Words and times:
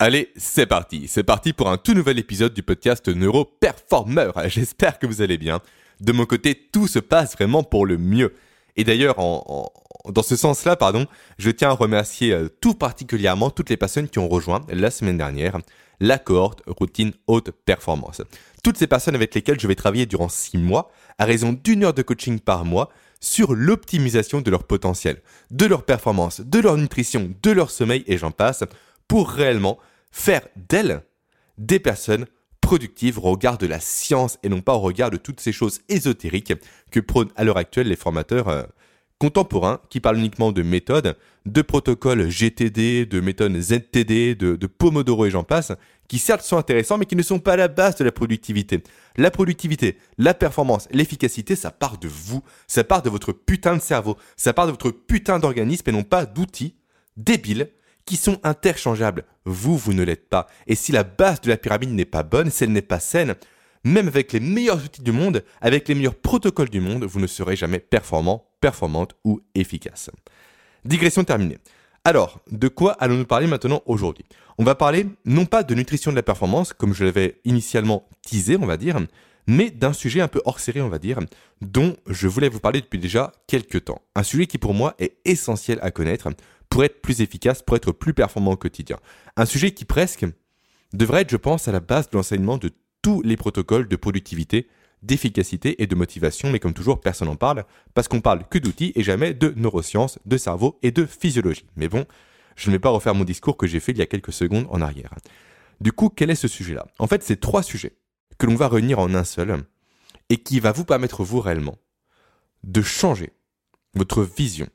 Allez, 0.00 0.30
c'est 0.36 0.66
parti. 0.66 1.08
C'est 1.08 1.24
parti 1.24 1.52
pour 1.52 1.68
un 1.68 1.76
tout 1.76 1.92
nouvel 1.92 2.20
épisode 2.20 2.54
du 2.54 2.62
podcast 2.62 3.08
Neuroperformer. 3.08 4.30
J'espère 4.46 5.00
que 5.00 5.08
vous 5.08 5.22
allez 5.22 5.38
bien. 5.38 5.60
De 6.00 6.12
mon 6.12 6.24
côté, 6.24 6.54
tout 6.54 6.86
se 6.86 7.00
passe 7.00 7.34
vraiment 7.34 7.64
pour 7.64 7.84
le 7.84 7.98
mieux. 7.98 8.32
Et 8.76 8.84
d'ailleurs, 8.84 9.16
dans 9.16 10.22
ce 10.22 10.36
sens-là, 10.36 10.76
pardon, 10.76 11.08
je 11.38 11.50
tiens 11.50 11.70
à 11.70 11.72
remercier 11.72 12.32
euh, 12.32 12.48
tout 12.60 12.74
particulièrement 12.74 13.50
toutes 13.50 13.70
les 13.70 13.76
personnes 13.76 14.08
qui 14.08 14.20
ont 14.20 14.28
rejoint 14.28 14.64
la 14.68 14.92
semaine 14.92 15.18
dernière 15.18 15.58
la 15.98 16.18
cohorte 16.18 16.62
routine 16.68 17.10
haute 17.26 17.50
performance. 17.50 18.22
Toutes 18.62 18.78
ces 18.78 18.86
personnes 18.86 19.16
avec 19.16 19.34
lesquelles 19.34 19.58
je 19.58 19.66
vais 19.66 19.74
travailler 19.74 20.06
durant 20.06 20.28
six 20.28 20.58
mois, 20.58 20.92
à 21.18 21.24
raison 21.24 21.52
d'une 21.52 21.82
heure 21.82 21.94
de 21.94 22.02
coaching 22.02 22.38
par 22.38 22.64
mois, 22.64 22.88
sur 23.20 23.52
l'optimisation 23.52 24.40
de 24.40 24.50
leur 24.52 24.62
potentiel, 24.62 25.20
de 25.50 25.66
leur 25.66 25.84
performance, 25.84 26.40
de 26.40 26.60
leur 26.60 26.76
nutrition, 26.76 27.32
de 27.42 27.50
leur 27.50 27.70
sommeil 27.72 28.04
et 28.06 28.16
j'en 28.16 28.30
passe, 28.30 28.62
pour 29.08 29.30
réellement 29.30 29.78
faire 30.12 30.42
d'elles 30.68 31.02
des 31.56 31.80
personnes 31.80 32.26
productives 32.60 33.18
au 33.18 33.22
regard 33.22 33.58
de 33.58 33.66
la 33.66 33.80
science 33.80 34.38
et 34.42 34.48
non 34.48 34.60
pas 34.60 34.74
au 34.74 34.80
regard 34.80 35.10
de 35.10 35.16
toutes 35.16 35.40
ces 35.40 35.52
choses 35.52 35.80
ésotériques 35.88 36.52
que 36.90 37.00
prônent 37.00 37.30
à 37.34 37.44
l'heure 37.44 37.56
actuelle 37.56 37.88
les 37.88 37.96
formateurs 37.96 38.48
euh, 38.48 38.62
contemporains 39.18 39.80
qui 39.90 40.00
parlent 40.00 40.18
uniquement 40.18 40.52
de 40.52 40.62
méthodes, 40.62 41.16
de 41.46 41.62
protocoles 41.62 42.28
GTD, 42.28 43.06
de 43.06 43.20
méthodes 43.20 43.58
ZTD, 43.58 44.34
de, 44.34 44.56
de 44.56 44.66
Pomodoro 44.66 45.26
et 45.26 45.30
j'en 45.30 45.44
passe, 45.44 45.72
qui 46.08 46.18
certes 46.18 46.42
sont 46.42 46.56
intéressants 46.56 46.98
mais 46.98 47.06
qui 47.06 47.16
ne 47.16 47.22
sont 47.22 47.38
pas 47.38 47.54
à 47.54 47.56
la 47.56 47.68
base 47.68 47.96
de 47.96 48.04
la 48.04 48.12
productivité. 48.12 48.82
La 49.16 49.30
productivité, 49.30 49.98
la 50.18 50.34
performance, 50.34 50.88
l'efficacité, 50.92 51.56
ça 51.56 51.70
part 51.70 51.98
de 51.98 52.08
vous, 52.08 52.42
ça 52.66 52.84
part 52.84 53.02
de 53.02 53.10
votre 53.10 53.32
putain 53.32 53.76
de 53.76 53.82
cerveau, 53.82 54.16
ça 54.36 54.52
part 54.52 54.66
de 54.66 54.72
votre 54.72 54.90
putain 54.90 55.38
d'organisme 55.38 55.88
et 55.88 55.92
non 55.92 56.04
pas 56.04 56.26
d'outils 56.26 56.74
débiles 57.16 57.70
qui 58.08 58.16
sont 58.16 58.40
interchangeables. 58.42 59.24
Vous, 59.44 59.76
vous 59.76 59.92
ne 59.92 60.02
l'êtes 60.02 60.30
pas. 60.30 60.46
Et 60.66 60.74
si 60.74 60.92
la 60.92 61.04
base 61.04 61.42
de 61.42 61.50
la 61.50 61.58
pyramide 61.58 61.90
n'est 61.90 62.06
pas 62.06 62.22
bonne, 62.22 62.50
si 62.50 62.64
elle 62.64 62.72
n'est 62.72 62.80
pas 62.80 63.00
saine, 63.00 63.34
même 63.84 64.08
avec 64.08 64.32
les 64.32 64.40
meilleurs 64.40 64.82
outils 64.82 65.02
du 65.02 65.12
monde, 65.12 65.44
avec 65.60 65.86
les 65.88 65.94
meilleurs 65.94 66.14
protocoles 66.14 66.70
du 66.70 66.80
monde, 66.80 67.04
vous 67.04 67.20
ne 67.20 67.26
serez 67.26 67.54
jamais 67.54 67.80
performant, 67.80 68.46
performante 68.62 69.14
ou 69.24 69.42
efficace. 69.54 70.08
Digression 70.86 71.22
terminée. 71.22 71.58
Alors, 72.02 72.40
de 72.50 72.68
quoi 72.68 72.92
allons-nous 72.92 73.26
parler 73.26 73.46
maintenant 73.46 73.82
aujourd'hui? 73.84 74.24
On 74.56 74.64
va 74.64 74.74
parler 74.74 75.04
non 75.26 75.44
pas 75.44 75.62
de 75.62 75.74
nutrition 75.74 76.10
de 76.10 76.16
la 76.16 76.22
performance, 76.22 76.72
comme 76.72 76.94
je 76.94 77.04
l'avais 77.04 77.42
initialement 77.44 78.08
teasé, 78.22 78.56
on 78.56 78.64
va 78.64 78.78
dire, 78.78 78.98
mais 79.46 79.70
d'un 79.70 79.92
sujet 79.92 80.22
un 80.22 80.28
peu 80.28 80.40
hors 80.46 80.60
série, 80.60 80.80
on 80.80 80.88
va 80.88 80.98
dire, 80.98 81.18
dont 81.60 81.94
je 82.06 82.26
voulais 82.26 82.48
vous 82.48 82.60
parler 82.60 82.80
depuis 82.80 82.98
déjà 82.98 83.32
quelques 83.46 83.84
temps. 83.84 84.00
Un 84.14 84.22
sujet 84.22 84.46
qui 84.46 84.56
pour 84.56 84.72
moi 84.72 84.94
est 84.98 85.18
essentiel 85.26 85.78
à 85.82 85.90
connaître 85.90 86.28
pour 86.68 86.84
être 86.84 87.00
plus 87.00 87.20
efficace, 87.20 87.62
pour 87.62 87.76
être 87.76 87.92
plus 87.92 88.14
performant 88.14 88.52
au 88.52 88.56
quotidien. 88.56 88.98
Un 89.36 89.46
sujet 89.46 89.72
qui 89.72 89.84
presque 89.84 90.26
devrait 90.92 91.22
être, 91.22 91.30
je 91.30 91.36
pense, 91.36 91.68
à 91.68 91.72
la 91.72 91.80
base 91.80 92.10
de 92.10 92.16
l'enseignement 92.16 92.58
de 92.58 92.70
tous 93.02 93.22
les 93.22 93.36
protocoles 93.36 93.88
de 93.88 93.96
productivité, 93.96 94.68
d'efficacité 95.02 95.82
et 95.82 95.86
de 95.86 95.94
motivation, 95.94 96.50
mais 96.50 96.58
comme 96.58 96.74
toujours, 96.74 97.00
personne 97.00 97.28
n'en 97.28 97.36
parle, 97.36 97.64
parce 97.94 98.08
qu'on 98.08 98.20
parle 98.20 98.46
que 98.48 98.58
d'outils 98.58 98.92
et 98.96 99.02
jamais 99.02 99.34
de 99.34 99.52
neurosciences, 99.56 100.18
de 100.26 100.36
cerveau 100.36 100.78
et 100.82 100.90
de 100.90 101.06
physiologie. 101.06 101.66
Mais 101.76 101.88
bon, 101.88 102.04
je 102.56 102.68
ne 102.68 102.74
vais 102.74 102.80
pas 102.80 102.90
refaire 102.90 103.14
mon 103.14 103.24
discours 103.24 103.56
que 103.56 103.66
j'ai 103.66 103.80
fait 103.80 103.92
il 103.92 103.98
y 103.98 104.02
a 104.02 104.06
quelques 104.06 104.32
secondes 104.32 104.66
en 104.70 104.80
arrière. 104.80 105.14
Du 105.80 105.92
coup, 105.92 106.08
quel 106.08 106.30
est 106.30 106.34
ce 106.34 106.48
sujet-là? 106.48 106.86
En 106.98 107.06
fait, 107.06 107.22
c'est 107.22 107.38
trois 107.38 107.62
sujets 107.62 107.96
que 108.38 108.46
l'on 108.46 108.56
va 108.56 108.68
réunir 108.68 108.98
en 108.98 109.14
un 109.14 109.24
seul 109.24 109.62
et 110.28 110.38
qui 110.38 110.58
va 110.58 110.72
vous 110.72 110.84
permettre, 110.84 111.22
vous 111.22 111.40
réellement, 111.40 111.78
de 112.64 112.82
changer 112.82 113.32
votre 113.94 114.22
vision 114.22 114.66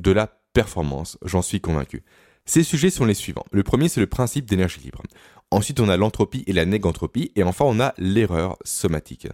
de 0.00 0.12
la 0.12 0.41
performance, 0.52 1.18
j'en 1.24 1.42
suis 1.42 1.60
convaincu. 1.60 2.02
Ces 2.44 2.64
sujets 2.64 2.90
sont 2.90 3.04
les 3.04 3.14
suivants. 3.14 3.44
Le 3.52 3.62
premier, 3.62 3.88
c'est 3.88 4.00
le 4.00 4.06
principe 4.06 4.46
d'énergie 4.46 4.80
libre. 4.80 5.02
Ensuite, 5.50 5.80
on 5.80 5.88
a 5.88 5.96
l'entropie 5.96 6.44
et 6.46 6.52
la 6.52 6.64
négantropie. 6.64 7.30
Et 7.36 7.42
enfin, 7.42 7.64
on 7.66 7.78
a 7.78 7.94
l'erreur 7.98 8.56
somatique. 8.64 9.28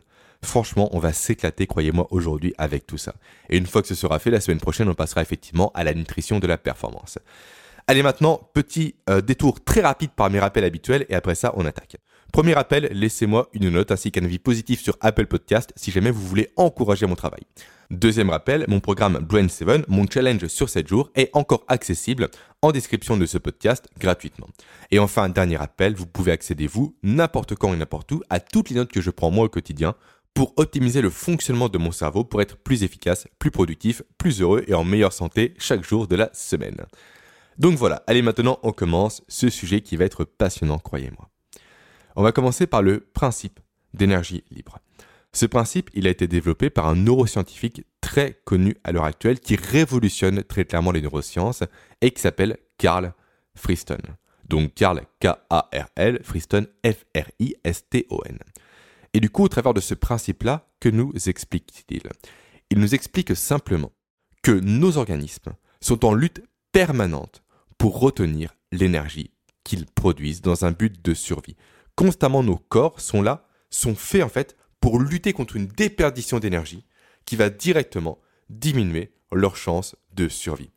Franchement, 0.45 0.89
on 0.93 0.99
va 0.99 1.13
s'éclater, 1.13 1.67
croyez-moi, 1.67 2.07
aujourd'hui 2.11 2.55
avec 2.59 2.87
tout 2.87 2.99
ça. 2.99 3.15
Et 3.49 3.57
une 3.57 3.67
fois 3.67 3.83
que 3.83 3.89
ce 3.89 3.95
sera 3.95 4.19
fait, 4.19 4.31
la 4.31 4.41
semaine 4.41 4.61
prochaine, 4.61 4.89
on 4.89 4.95
passera 4.95 5.23
effectivement 5.23 5.73
à 5.75 5.85
la 5.85 5.95
nutrition 5.95 6.39
de 6.39 6.47
la 6.47 6.59
performance. 6.59 7.19
Allez 7.87 8.03
maintenant, 8.03 8.41
petit 8.53 8.97
euh, 9.09 9.21
détour 9.21 9.65
très 9.65 9.81
rapide 9.81 10.11
par 10.11 10.29
mes 10.29 10.39
rappels 10.39 10.65
habituels 10.65 11.07
et 11.09 11.15
après 11.15 11.35
ça, 11.35 11.53
on 11.57 11.65
attaque. 11.65 11.97
Premier 12.33 12.55
rappel, 12.55 12.89
laissez-moi 12.93 13.49
une 13.53 13.71
note 13.71 13.91
ainsi 13.91 14.13
qu'un 14.13 14.25
avis 14.25 14.39
positif 14.39 14.81
sur 14.81 14.97
Apple 15.01 15.27
Podcast 15.27 15.73
si 15.77 15.91
jamais 15.91 16.11
vous 16.11 16.27
voulez 16.27 16.51
encourager 16.57 17.07
mon 17.07 17.17
travail. 17.17 17.41
Deuxième 17.91 18.29
rappel, 18.29 18.67
mon 18.69 18.81
programme 18.81 19.19
Brain 19.19 19.49
7, 19.49 19.89
mon 19.89 20.07
challenge 20.07 20.47
sur 20.47 20.69
7 20.69 20.87
jours, 20.87 21.11
est 21.15 21.31
encore 21.33 21.65
accessible 21.69 22.29
en 22.61 22.71
description 22.71 23.17
de 23.17 23.25
ce 23.25 23.39
podcast 23.39 23.89
gratuitement. 23.99 24.47
Et 24.91 24.99
enfin, 24.99 25.31
dernier 25.31 25.57
rappel, 25.57 25.95
vous 25.95 26.07
pouvez 26.07 26.33
accéder 26.33 26.67
vous, 26.67 26.95
n'importe 27.03 27.55
quand 27.55 27.73
et 27.73 27.79
n'importe 27.79 28.13
où, 28.13 28.23
à 28.29 28.41
toutes 28.41 28.69
les 28.69 28.77
notes 28.77 28.93
que 28.93 29.01
je 29.01 29.11
prends 29.11 29.31
moi 29.31 29.47
au 29.47 29.49
quotidien 29.49 29.95
pour 30.35 30.53
optimiser 30.59 31.01
le 31.01 31.11
fonctionnement 31.11 31.71
de 31.71 31.79
mon 31.79 31.93
cerveau 31.93 32.25
pour 32.25 32.43
être 32.43 32.59
plus 32.59 32.83
efficace, 32.83 33.27
plus 33.39 33.51
productif, 33.51 34.03
plus 34.19 34.43
heureux 34.43 34.65
et 34.69 34.75
en 34.75 34.85
meilleure 34.85 35.15
santé 35.15 35.55
chaque 35.59 35.83
jour 35.83 36.07
de 36.07 36.15
la 36.15 36.29
semaine. 36.35 36.85
Donc 37.57 37.77
voilà, 37.79 38.05
allez 38.07 38.23
maintenant 38.23 38.59
on 38.63 38.73
commence 38.73 39.23
ce 39.29 39.49
sujet 39.49 39.81
qui 39.81 39.97
va 39.97 40.05
être 40.05 40.25
passionnant, 40.25 40.79
croyez-moi. 40.79 41.31
On 42.19 42.25
va 42.25 42.33
commencer 42.33 42.67
par 42.67 42.83
le 42.83 42.99
principe 42.99 43.61
d'énergie 43.95 44.43
libre. 44.51 44.81
Ce 45.33 45.47
principe, 45.47 45.89
il 45.95 46.09
a 46.09 46.11
été 46.11 46.27
développé 46.27 46.69
par 46.69 46.89
un 46.89 46.97
neuroscientifique 46.97 47.85
très 48.01 48.41
connu 48.45 48.75
à 48.83 48.91
l'heure 48.91 49.05
actuelle 49.05 49.39
qui 49.39 49.55
révolutionne 49.55 50.43
très 50.43 50.65
clairement 50.65 50.91
les 50.91 51.01
neurosciences 51.01 51.63
et 52.01 52.11
qui 52.11 52.21
s'appelle 52.21 52.57
Carl 52.77 53.15
Friston. 53.55 54.01
Donc 54.49 54.75
Carl 54.75 55.03
K-A-R-L, 55.21 56.19
Friston 56.25 56.67
F-R-I-S-T-O-N. 56.85 58.39
Et 59.15 59.21
du 59.21 59.31
coup, 59.31 59.45
au 59.45 59.49
travers 59.49 59.73
de 59.73 59.81
ce 59.81 59.95
principe-là, 59.95 60.67
que 60.81 60.89
nous 60.89 61.13
explique-t-il? 61.25 62.03
Il 62.71 62.81
nous 62.81 62.97
explique 62.97 63.37
simplement 63.37 63.93
que 64.43 64.51
nos 64.51 64.99
organismes 64.99 65.53
sont 65.81 66.05
en 66.05 66.15
lutte 66.15 66.43
permanente 66.73 67.45
pour 67.79 68.01
retenir 68.01 68.57
l'énergie 68.73 69.31
qu'ils 69.63 69.87
produisent 69.87 70.43
dans 70.43 70.65
un 70.65 70.73
but 70.73 71.01
de 71.05 71.15
survie. 71.15 71.55
Constamment, 71.99 72.45
nos 72.45 72.59
corps 72.59 73.01
sont 73.01 73.23
là, 73.23 73.49
sont 73.71 73.97
faits 73.97 74.23
en 74.23 74.29
fait 74.29 74.57
pour 74.79 75.01
lutter 75.01 75.33
contre 75.33 75.57
une 75.57 75.67
déperdition 75.67 76.39
d'énergie 76.39 76.85
qui 77.25 77.35
va 77.35 77.51
directement 77.51 78.21
diminuer 78.51 79.11
leurs 79.33 79.57
chances 79.57 79.97
de 80.15 80.29
survie. 80.29 80.71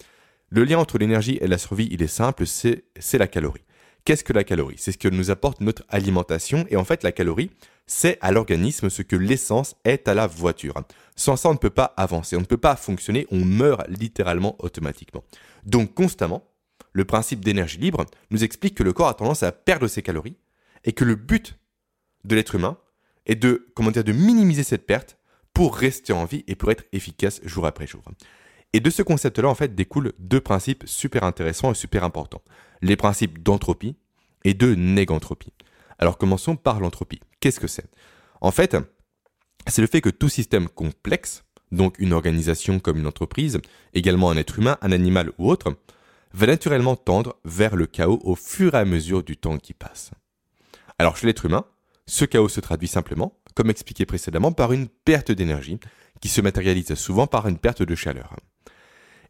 Le 0.49 0.63
lien 0.63 0.79
entre 0.79 0.97
l'énergie 0.97 1.37
et 1.39 1.45
la 1.45 1.59
survie, 1.59 1.87
il 1.91 2.01
est 2.01 2.07
simple, 2.07 2.47
c'est 2.47 2.83
la 3.19 3.27
calorie. 3.27 3.61
Qu'est-ce 4.03 4.23
que 4.23 4.33
la 4.33 4.43
calorie? 4.43 4.77
C'est 4.79 4.93
ce 4.93 4.97
que 4.97 5.09
nous 5.09 5.29
apporte 5.29 5.61
notre 5.61 5.83
alimentation 5.89 6.65
et 6.71 6.75
en 6.75 6.85
fait 6.85 7.03
la 7.03 7.11
calorie, 7.11 7.51
c'est 7.85 8.17
à 8.21 8.31
l'organisme 8.31 8.89
ce 8.89 9.03
que 9.03 9.15
l'essence 9.15 9.75
est 9.85 10.07
à 10.07 10.15
la 10.15 10.25
voiture. 10.25 10.73
Sans 11.15 11.35
ça, 11.35 11.49
on 11.49 11.53
ne 11.53 11.59
peut 11.59 11.69
pas 11.69 11.93
avancer, 11.97 12.35
on 12.35 12.41
ne 12.41 12.45
peut 12.45 12.57
pas 12.57 12.75
fonctionner, 12.75 13.27
on 13.29 13.45
meurt 13.45 13.87
littéralement 13.89 14.55
automatiquement. 14.57 15.23
Donc 15.65 15.93
constamment, 15.93 16.47
le 16.93 17.05
principe 17.05 17.45
d'énergie 17.45 17.77
libre 17.77 18.07
nous 18.31 18.43
explique 18.43 18.73
que 18.73 18.81
le 18.81 18.91
corps 18.91 19.09
a 19.09 19.13
tendance 19.13 19.43
à 19.43 19.51
perdre 19.51 19.87
ses 19.87 20.01
calories 20.01 20.35
et 20.83 20.93
que 20.93 21.03
le 21.03 21.15
but 21.15 21.57
de 22.23 22.35
l'être 22.35 22.55
humain, 22.55 22.77
et 23.25 23.35
de, 23.35 23.67
comment 23.75 23.91
dire, 23.91 24.03
de 24.03 24.11
minimiser 24.11 24.63
cette 24.63 24.85
perte 24.85 25.17
pour 25.53 25.75
rester 25.75 26.13
en 26.13 26.25
vie 26.25 26.43
et 26.47 26.55
pour 26.55 26.71
être 26.71 26.85
efficace 26.91 27.39
jour 27.43 27.65
après 27.65 27.87
jour. 27.87 28.01
Et 28.73 28.79
de 28.79 28.89
ce 28.89 29.03
concept-là, 29.03 29.49
en 29.49 29.55
fait, 29.55 29.75
découlent 29.75 30.13
deux 30.17 30.41
principes 30.41 30.83
super 30.87 31.23
intéressants 31.23 31.71
et 31.71 31.75
super 31.75 32.03
importants. 32.03 32.41
Les 32.81 32.95
principes 32.95 33.43
d'entropie 33.43 33.95
et 34.43 34.53
de 34.53 34.73
négantropie. 34.75 35.53
Alors 35.99 36.17
commençons 36.17 36.55
par 36.55 36.79
l'entropie. 36.79 37.19
Qu'est-ce 37.39 37.59
que 37.59 37.67
c'est? 37.67 37.85
En 38.39 38.51
fait, 38.51 38.75
c'est 39.67 39.81
le 39.81 39.87
fait 39.87 40.01
que 40.01 40.09
tout 40.09 40.29
système 40.29 40.67
complexe, 40.67 41.43
donc 41.71 41.99
une 41.99 42.13
organisation 42.13 42.79
comme 42.79 42.97
une 42.97 43.07
entreprise, 43.07 43.59
également 43.93 44.31
un 44.31 44.37
être 44.37 44.57
humain, 44.57 44.77
un 44.81 44.91
animal 44.91 45.31
ou 45.37 45.51
autre, 45.51 45.75
va 46.33 46.47
naturellement 46.47 46.95
tendre 46.95 47.37
vers 47.45 47.75
le 47.75 47.85
chaos 47.85 48.19
au 48.23 48.35
fur 48.35 48.73
et 48.73 48.79
à 48.79 48.85
mesure 48.85 49.21
du 49.21 49.37
temps 49.37 49.57
qui 49.57 49.73
passe. 49.73 50.11
Alors 51.01 51.17
chez 51.17 51.25
l'être 51.25 51.47
humain, 51.47 51.65
ce 52.05 52.25
chaos 52.25 52.47
se 52.47 52.59
traduit 52.59 52.87
simplement, 52.87 53.35
comme 53.55 53.71
expliqué 53.71 54.05
précédemment, 54.05 54.51
par 54.51 54.71
une 54.71 54.87
perte 54.87 55.31
d'énergie 55.31 55.79
qui 56.21 56.29
se 56.29 56.41
matérialise 56.41 56.93
souvent 56.93 57.25
par 57.25 57.47
une 57.47 57.57
perte 57.57 57.81
de 57.81 57.95
chaleur. 57.95 58.35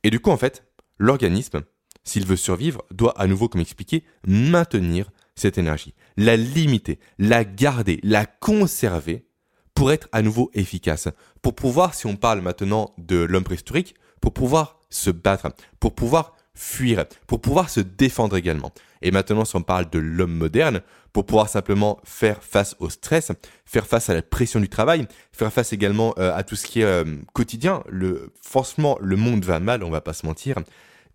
Et 0.04 0.10
du 0.10 0.20
coup, 0.20 0.32
en 0.32 0.38
fait, 0.38 0.66
l'organisme, 0.98 1.62
s'il 2.04 2.26
veut 2.26 2.36
survivre, 2.36 2.84
doit 2.92 3.18
à 3.18 3.26
nouveau, 3.26 3.48
comme 3.48 3.62
expliqué, 3.62 4.04
maintenir 4.28 5.12
cette 5.36 5.58
énergie, 5.58 5.94
la 6.18 6.36
limiter, 6.36 7.00
la 7.18 7.46
garder, 7.46 8.02
la 8.04 8.26
conserver 8.26 9.26
pour 9.74 9.94
être 9.94 10.10
à 10.12 10.22
nouveau 10.22 10.52
efficace, 10.54 11.08
pour 11.42 11.56
pouvoir, 11.56 11.94
si 11.94 12.06
on 12.06 12.18
parle 12.18 12.42
maintenant 12.42 12.94
de 12.98 13.16
l'homme 13.16 13.46
préhistorique, 13.46 13.96
pour 14.20 14.34
pouvoir 14.34 14.82
se 14.90 15.10
battre, 15.10 15.48
pour 15.80 15.96
pouvoir 15.96 16.36
fuir, 16.54 17.06
pour 17.28 17.40
pouvoir 17.40 17.70
se 17.70 17.80
défendre 17.80 18.36
également. 18.36 18.74
Et 19.02 19.12
maintenant, 19.12 19.46
si 19.46 19.56
on 19.56 19.64
parle 19.64 19.90
de 19.90 20.00
l'homme 20.00 20.34
moderne, 20.34 20.82
pour 21.14 21.26
pouvoir 21.26 21.50
simplement 21.50 22.00
faire 22.04 22.44
face 22.44 22.76
au 22.80 22.90
stress, 22.90 23.32
faire 23.66 23.86
face 23.86 24.10
à 24.10 24.14
la 24.14 24.22
pression 24.22 24.60
du 24.60 24.70
travail, 24.70 25.08
faire 25.32 25.52
face 25.52 25.74
également 25.74 26.14
euh, 26.18 26.36
à 26.36 26.44
tout 26.44 26.56
ce 26.56 26.66
qui 26.66 26.82
est 26.82 26.86
euh, 26.86 27.18
quotidien. 27.34 27.84
Le, 27.90 28.32
forcément, 28.42 28.98
le 29.02 29.16
monde 29.16 29.44
va 29.44 29.60
mal, 29.60 29.84
on 29.84 29.90
va 29.90 30.02
pas 30.02 30.14
se 30.14 30.26
mentir. 30.26 30.58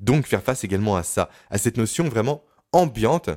Donc, 0.01 0.27
faire 0.27 0.43
face 0.43 0.65
également 0.65 0.97
à 0.97 1.03
ça, 1.03 1.31
à 1.51 1.59
cette 1.59 1.79
notion 1.79 2.05
vraiment 2.09 2.43
ambiante 2.73 3.31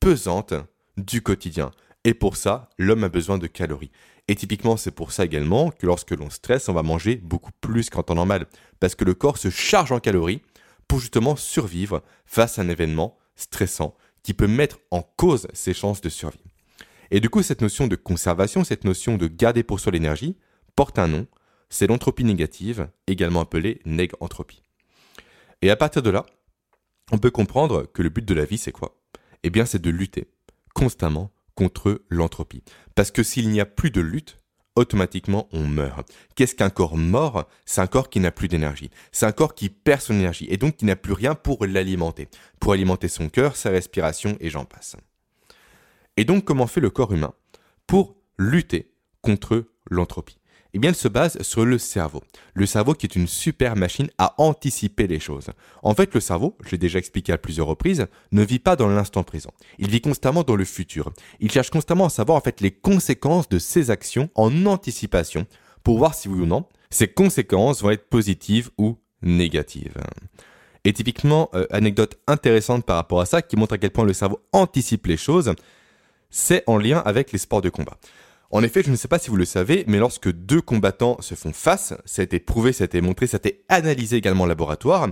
pesantes 0.00 0.54
du 0.96 1.22
quotidien. 1.22 1.70
Et 2.04 2.14
pour 2.14 2.36
ça, 2.36 2.68
l'homme 2.78 3.04
a 3.04 3.08
besoin 3.08 3.38
de 3.38 3.46
calories. 3.46 3.92
Et 4.28 4.34
typiquement, 4.34 4.76
c'est 4.76 4.90
pour 4.90 5.12
ça 5.12 5.24
également 5.24 5.70
que 5.70 5.86
lorsque 5.86 6.10
l'on 6.10 6.30
stresse, 6.30 6.68
on 6.68 6.74
va 6.74 6.82
manger 6.82 7.16
beaucoup 7.16 7.52
plus 7.60 7.90
qu'en 7.90 8.02
temps 8.02 8.14
normal. 8.14 8.46
Parce 8.80 8.94
que 8.94 9.04
le 9.04 9.14
corps 9.14 9.38
se 9.38 9.50
charge 9.50 9.92
en 9.92 10.00
calories 10.00 10.42
pour 10.88 11.00
justement 11.00 11.36
survivre 11.36 12.02
face 12.26 12.58
à 12.58 12.62
un 12.62 12.68
événement 12.68 13.16
stressant 13.34 13.96
qui 14.22 14.34
peut 14.34 14.46
mettre 14.46 14.78
en 14.90 15.02
cause 15.02 15.48
ses 15.52 15.74
chances 15.74 16.00
de 16.00 16.08
survie. 16.08 16.38
Et 17.10 17.20
du 17.20 17.28
coup, 17.28 17.42
cette 17.42 17.60
notion 17.60 17.88
de 17.88 17.96
conservation, 17.96 18.64
cette 18.64 18.84
notion 18.84 19.16
de 19.16 19.26
garder 19.26 19.62
pour 19.62 19.80
soi 19.80 19.92
l'énergie, 19.92 20.36
porte 20.76 20.98
un 20.98 21.08
nom, 21.08 21.26
c'est 21.68 21.86
l'entropie 21.86 22.24
négative, 22.24 22.88
également 23.06 23.40
appelée 23.40 23.80
neg-entropie. 23.84 24.62
Et 25.60 25.70
à 25.70 25.76
partir 25.76 26.02
de 26.02 26.10
là, 26.10 26.26
on 27.10 27.18
peut 27.18 27.30
comprendre 27.30 27.84
que 27.92 28.02
le 28.02 28.08
but 28.08 28.24
de 28.24 28.34
la 28.34 28.44
vie, 28.44 28.58
c'est 28.58 28.72
quoi? 28.72 29.00
Eh 29.42 29.50
bien, 29.50 29.66
c'est 29.66 29.82
de 29.82 29.90
lutter 29.90 30.28
constamment 30.74 31.30
contre 31.54 32.02
l'entropie. 32.08 32.62
Parce 32.94 33.10
que 33.10 33.22
s'il 33.22 33.50
n'y 33.50 33.60
a 33.60 33.66
plus 33.66 33.90
de 33.90 34.00
lutte, 34.00 34.38
automatiquement 34.74 35.48
on 35.52 35.66
meurt. 35.66 36.10
Qu'est-ce 36.34 36.54
qu'un 36.54 36.70
corps 36.70 36.96
mort? 36.96 37.48
C'est 37.64 37.80
un 37.80 37.86
corps 37.86 38.10
qui 38.10 38.20
n'a 38.20 38.30
plus 38.30 38.48
d'énergie. 38.48 38.90
C'est 39.12 39.26
un 39.26 39.32
corps 39.32 39.54
qui 39.54 39.68
perd 39.68 40.00
son 40.00 40.14
énergie 40.14 40.46
et 40.48 40.56
donc 40.56 40.76
qui 40.76 40.84
n'a 40.84 40.96
plus 40.96 41.12
rien 41.12 41.34
pour 41.34 41.64
l'alimenter. 41.64 42.28
Pour 42.60 42.72
alimenter 42.72 43.08
son 43.08 43.28
cœur, 43.28 43.56
sa 43.56 43.70
respiration 43.70 44.36
et 44.40 44.50
j'en 44.50 44.64
passe. 44.64 44.96
Et 46.16 46.24
donc 46.24 46.44
comment 46.44 46.66
fait 46.66 46.80
le 46.80 46.90
corps 46.90 47.12
humain 47.12 47.32
pour 47.86 48.16
lutter 48.38 48.92
contre 49.20 49.66
l'entropie? 49.90 50.38
Eh 50.74 50.78
bien, 50.78 50.90
elle 50.90 50.96
se 50.96 51.08
base 51.08 51.40
sur 51.42 51.64
le 51.64 51.78
cerveau. 51.78 52.22
Le 52.54 52.66
cerveau 52.66 52.94
qui 52.94 53.06
est 53.06 53.16
une 53.16 53.26
super 53.26 53.76
machine 53.76 54.08
à 54.18 54.34
anticiper 54.38 55.06
les 55.06 55.20
choses. 55.20 55.50
En 55.82 55.94
fait, 55.94 56.14
le 56.14 56.20
cerveau, 56.20 56.56
je 56.64 56.70
l'ai 56.70 56.78
déjà 56.78 56.98
expliqué 56.98 57.32
à 57.32 57.38
plusieurs 57.38 57.66
reprises, 57.66 58.06
ne 58.32 58.42
vit 58.42 58.58
pas 58.58 58.76
dans 58.76 58.88
l'instant 58.88 59.22
présent. 59.22 59.50
Il 59.78 59.90
vit 59.90 60.00
constamment 60.00 60.42
dans 60.42 60.56
le 60.56 60.64
futur. 60.64 61.12
Il 61.40 61.50
cherche 61.50 61.70
constamment 61.70 62.06
à 62.06 62.10
savoir 62.10 62.38
en 62.38 62.40
fait 62.40 62.60
les 62.60 62.70
conséquences 62.70 63.48
de 63.48 63.58
ses 63.58 63.90
actions 63.90 64.30
en 64.34 64.66
anticipation 64.66 65.46
pour 65.82 65.98
voir 65.98 66.14
si 66.14 66.28
oui 66.28 66.40
ou 66.40 66.46
non 66.46 66.64
ces 66.92 67.08
conséquences 67.08 67.82
vont 67.82 67.90
être 67.90 68.08
positives 68.08 68.70
ou 68.78 68.98
négatives. 69.22 69.96
Et 70.84 70.92
typiquement, 70.92 71.48
euh, 71.54 71.66
anecdote 71.70 72.18
intéressante 72.26 72.84
par 72.84 72.96
rapport 72.96 73.20
à 73.20 73.26
ça, 73.26 73.40
qui 73.40 73.56
montre 73.56 73.74
à 73.74 73.78
quel 73.78 73.90
point 73.90 74.04
le 74.04 74.12
cerveau 74.12 74.40
anticipe 74.52 75.06
les 75.06 75.16
choses, 75.16 75.54
c'est 76.28 76.64
en 76.66 76.76
lien 76.76 76.98
avec 76.98 77.32
les 77.32 77.38
sports 77.38 77.62
de 77.62 77.70
combat. 77.70 77.96
En 78.54 78.62
effet, 78.62 78.82
je 78.84 78.90
ne 78.90 78.96
sais 78.96 79.08
pas 79.08 79.18
si 79.18 79.30
vous 79.30 79.36
le 79.36 79.46
savez, 79.46 79.82
mais 79.86 79.98
lorsque 79.98 80.30
deux 80.30 80.60
combattants 80.60 81.16
se 81.20 81.34
font 81.34 81.54
face, 81.54 81.94
ça 82.04 82.20
a 82.20 82.24
été 82.24 82.38
prouvé, 82.38 82.74
ça 82.74 82.84
a 82.84 82.86
été 82.86 83.00
montré, 83.00 83.26
ça 83.26 83.36
a 83.36 83.38
été 83.38 83.64
analysé 83.70 84.16
également 84.16 84.44
en 84.44 84.46
laboratoire, 84.46 85.08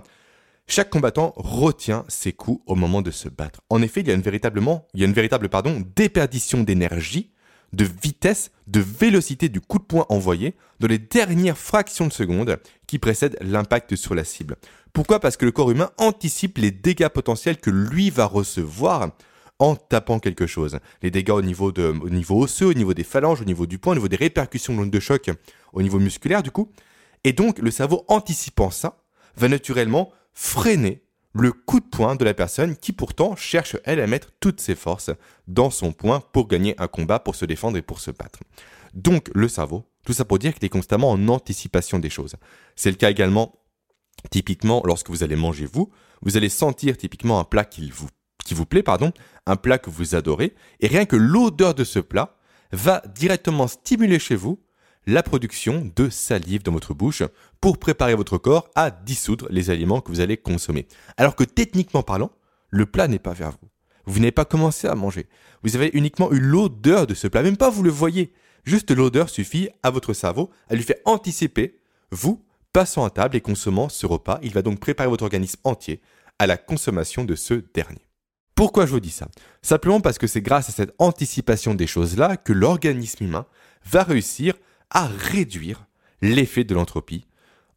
chaque 0.66 0.90
combattant 0.90 1.32
retient 1.36 2.04
ses 2.08 2.34
coups 2.34 2.62
au 2.66 2.74
moment 2.74 3.00
de 3.00 3.10
se 3.10 3.30
battre. 3.30 3.62
En 3.70 3.80
effet, 3.80 4.02
il 4.02 4.08
y 4.08 4.10
a 4.10 4.14
une, 4.14 4.22
il 4.22 5.00
y 5.00 5.02
a 5.02 5.06
une 5.06 5.14
véritable 5.14 5.48
pardon, 5.48 5.82
déperdition 5.96 6.62
d'énergie, 6.62 7.30
de 7.72 7.86
vitesse, 8.02 8.50
de 8.66 8.80
vélocité 8.80 9.48
du 9.48 9.62
coup 9.62 9.78
de 9.78 9.84
poing 9.84 10.04
envoyé 10.10 10.54
dans 10.78 10.88
les 10.88 10.98
dernières 10.98 11.56
fractions 11.56 12.06
de 12.06 12.12
seconde 12.12 12.58
qui 12.86 12.98
précèdent 12.98 13.38
l'impact 13.40 13.96
sur 13.96 14.14
la 14.14 14.24
cible. 14.24 14.56
Pourquoi? 14.92 15.18
Parce 15.18 15.38
que 15.38 15.46
le 15.46 15.52
corps 15.52 15.70
humain 15.70 15.90
anticipe 15.96 16.58
les 16.58 16.72
dégâts 16.72 17.08
potentiels 17.08 17.56
que 17.56 17.70
lui 17.70 18.10
va 18.10 18.26
recevoir 18.26 19.12
en 19.60 19.76
tapant 19.76 20.18
quelque 20.18 20.46
chose. 20.46 20.80
Les 21.02 21.10
dégâts 21.10 21.30
au 21.30 21.42
niveau, 21.42 21.70
de, 21.70 21.94
osseux, 22.32 22.66
au 22.66 22.74
niveau 22.74 22.94
des 22.94 23.04
phalanges, 23.04 23.42
au 23.42 23.44
niveau 23.44 23.66
du 23.66 23.78
poing, 23.78 23.92
au 23.92 23.96
niveau 23.96 24.08
des 24.08 24.16
répercussions 24.16 24.74
de 24.74 24.90
de 24.90 25.00
choc, 25.00 25.30
au 25.72 25.82
niveau 25.82 26.00
musculaire 26.00 26.42
du 26.42 26.50
coup. 26.50 26.72
Et 27.22 27.32
donc 27.32 27.58
le 27.58 27.70
cerveau 27.70 28.04
anticipant 28.08 28.70
ça 28.70 29.04
va 29.36 29.48
naturellement 29.48 30.10
freiner 30.32 31.02
le 31.32 31.52
coup 31.52 31.78
de 31.78 31.84
poing 31.84 32.16
de 32.16 32.24
la 32.24 32.34
personne 32.34 32.76
qui 32.76 32.92
pourtant 32.92 33.36
cherche 33.36 33.76
elle 33.84 34.00
à 34.00 34.06
mettre 34.06 34.30
toutes 34.40 34.60
ses 34.60 34.74
forces 34.74 35.10
dans 35.46 35.70
son 35.70 35.92
poing 35.92 36.20
pour 36.32 36.48
gagner 36.48 36.74
un 36.78 36.88
combat, 36.88 37.20
pour 37.20 37.36
se 37.36 37.44
défendre 37.44 37.76
et 37.76 37.82
pour 37.82 38.00
se 38.00 38.10
battre. 38.10 38.40
Donc 38.94 39.30
le 39.34 39.46
cerveau, 39.46 39.84
tout 40.04 40.14
ça 40.14 40.24
pour 40.24 40.38
dire 40.38 40.54
qu'il 40.54 40.64
est 40.64 40.70
constamment 40.70 41.10
en 41.10 41.28
anticipation 41.28 41.98
des 41.98 42.10
choses. 42.10 42.34
C'est 42.74 42.90
le 42.90 42.96
cas 42.96 43.10
également 43.10 43.60
typiquement 44.30 44.82
lorsque 44.84 45.10
vous 45.10 45.22
allez 45.22 45.36
manger 45.36 45.66
vous, 45.66 45.90
vous 46.22 46.36
allez 46.36 46.48
sentir 46.48 46.96
typiquement 46.96 47.38
un 47.38 47.44
plat 47.44 47.64
qu'il 47.64 47.92
vous 47.92 48.08
qui 48.42 48.54
vous 48.54 48.66
plaît, 48.66 48.82
pardon, 48.82 49.12
un 49.46 49.56
plat 49.56 49.78
que 49.78 49.90
vous 49.90 50.14
adorez, 50.14 50.54
et 50.80 50.86
rien 50.86 51.04
que 51.04 51.16
l'odeur 51.16 51.74
de 51.74 51.84
ce 51.84 51.98
plat 51.98 52.36
va 52.72 53.02
directement 53.14 53.68
stimuler 53.68 54.18
chez 54.18 54.36
vous 54.36 54.60
la 55.06 55.22
production 55.22 55.90
de 55.96 56.08
salive 56.10 56.62
dans 56.62 56.72
votre 56.72 56.94
bouche 56.94 57.22
pour 57.60 57.78
préparer 57.78 58.14
votre 58.14 58.38
corps 58.38 58.68
à 58.74 58.90
dissoudre 58.90 59.46
les 59.50 59.70
aliments 59.70 60.00
que 60.00 60.10
vous 60.10 60.20
allez 60.20 60.36
consommer. 60.36 60.86
Alors 61.16 61.36
que 61.36 61.44
techniquement 61.44 62.02
parlant, 62.02 62.30
le 62.68 62.86
plat 62.86 63.08
n'est 63.08 63.18
pas 63.18 63.32
vers 63.32 63.50
vous. 63.50 63.68
Vous 64.06 64.18
n'avez 64.18 64.32
pas 64.32 64.44
commencé 64.44 64.86
à 64.88 64.94
manger. 64.94 65.26
Vous 65.62 65.76
avez 65.76 65.90
uniquement 65.94 66.32
eu 66.32 66.40
l'odeur 66.40 67.06
de 67.06 67.14
ce 67.14 67.28
plat, 67.28 67.42
même 67.42 67.56
pas 67.56 67.70
vous 67.70 67.82
le 67.82 67.90
voyez. 67.90 68.32
Juste 68.64 68.90
l'odeur 68.90 69.30
suffit 69.30 69.68
à 69.82 69.90
votre 69.90 70.12
cerveau 70.12 70.50
à 70.68 70.74
lui 70.74 70.82
faire 70.82 70.96
anticiper, 71.04 71.80
vous, 72.10 72.44
passant 72.72 73.04
à 73.04 73.10
table 73.10 73.36
et 73.36 73.40
consommant 73.40 73.88
ce 73.88 74.06
repas, 74.06 74.38
il 74.42 74.52
va 74.52 74.62
donc 74.62 74.80
préparer 74.80 75.08
votre 75.08 75.24
organisme 75.24 75.60
entier 75.64 76.00
à 76.38 76.46
la 76.46 76.56
consommation 76.56 77.24
de 77.24 77.34
ce 77.34 77.54
dernier. 77.74 78.09
Pourquoi 78.54 78.86
je 78.86 78.92
vous 78.92 79.00
dis 79.00 79.10
ça? 79.10 79.28
Simplement 79.62 80.00
parce 80.00 80.18
que 80.18 80.26
c'est 80.26 80.42
grâce 80.42 80.68
à 80.68 80.72
cette 80.72 80.94
anticipation 80.98 81.74
des 81.74 81.86
choses-là 81.86 82.36
que 82.36 82.52
l'organisme 82.52 83.24
humain 83.24 83.46
va 83.84 84.02
réussir 84.02 84.54
à 84.90 85.06
réduire 85.06 85.86
l'effet 86.20 86.64
de 86.64 86.74
l'entropie 86.74 87.26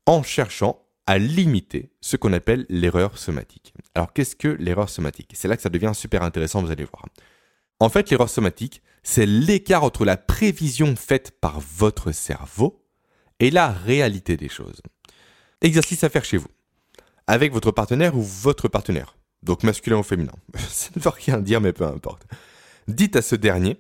en 0.06 0.24
cherchant 0.24 0.86
à 1.06 1.18
limiter 1.18 1.92
ce 2.02 2.18
qu'on 2.18 2.34
appelle 2.34 2.66
l'erreur 2.70 3.18
somatique. 3.18 3.74
Alors 3.96 4.14
qu'est-ce 4.14 4.36
que 4.36 4.48
l'erreur 4.48 4.90
somatique? 4.90 5.32
C'est 5.34 5.48
là 5.48 5.56
que 5.56 5.62
ça 5.62 5.70
devient 5.70 5.92
super 5.94 6.24
intéressant, 6.24 6.62
vous 6.62 6.72
allez 6.72 6.86
voir. 6.86 7.06
En 7.80 7.90
fait, 7.90 8.10
l'erreur 8.10 8.30
somatique, 8.30 8.82
c'est 9.04 9.26
l'écart 9.26 9.84
entre 9.84 10.06
la 10.06 10.16
prévision 10.16 10.96
faite 10.96 11.32
par 11.42 11.60
votre 11.60 12.12
cerveau 12.12 12.86
et 13.40 13.52
la 13.52 13.70
réalité 13.70 14.38
des 14.38 14.50
choses. 14.50 14.82
Exercice 15.62 16.04
à 16.04 16.10
faire 16.10 16.24
chez 16.24 16.38
vous, 16.38 16.48
avec 17.28 17.52
votre 17.52 17.72
partenaire 17.72 18.16
ou 18.16 18.22
votre 18.22 18.68
partenaire 18.68 19.18
donc 19.44 19.64
masculin 19.64 19.98
ou 19.98 20.04
féminin. 20.04 20.34
Ça 20.70 20.90
ne 20.96 21.02
veut 21.02 21.10
rien 21.10 21.40
dire, 21.40 21.62
mais 21.62 21.74
peu 21.74 21.86
importe. 21.86 22.26
Dites 22.88 23.16
à 23.16 23.22
ce 23.22 23.36
dernier 23.36 23.78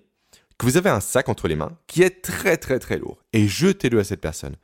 que 0.57 0.65
vous 0.65 0.77
avez 0.77 0.89
un 0.89 0.99
sac 0.99 1.29
entre 1.29 1.47
les 1.47 1.55
mains 1.55 1.77
qui 1.87 2.03
est 2.03 2.21
très 2.21 2.57
très 2.57 2.79
très 2.79 2.97
lourd 2.97 3.21
et 3.33 3.47
jetez-le 3.47 3.99
à 3.99 4.03
cette 4.03 4.21
personne. 4.21 4.55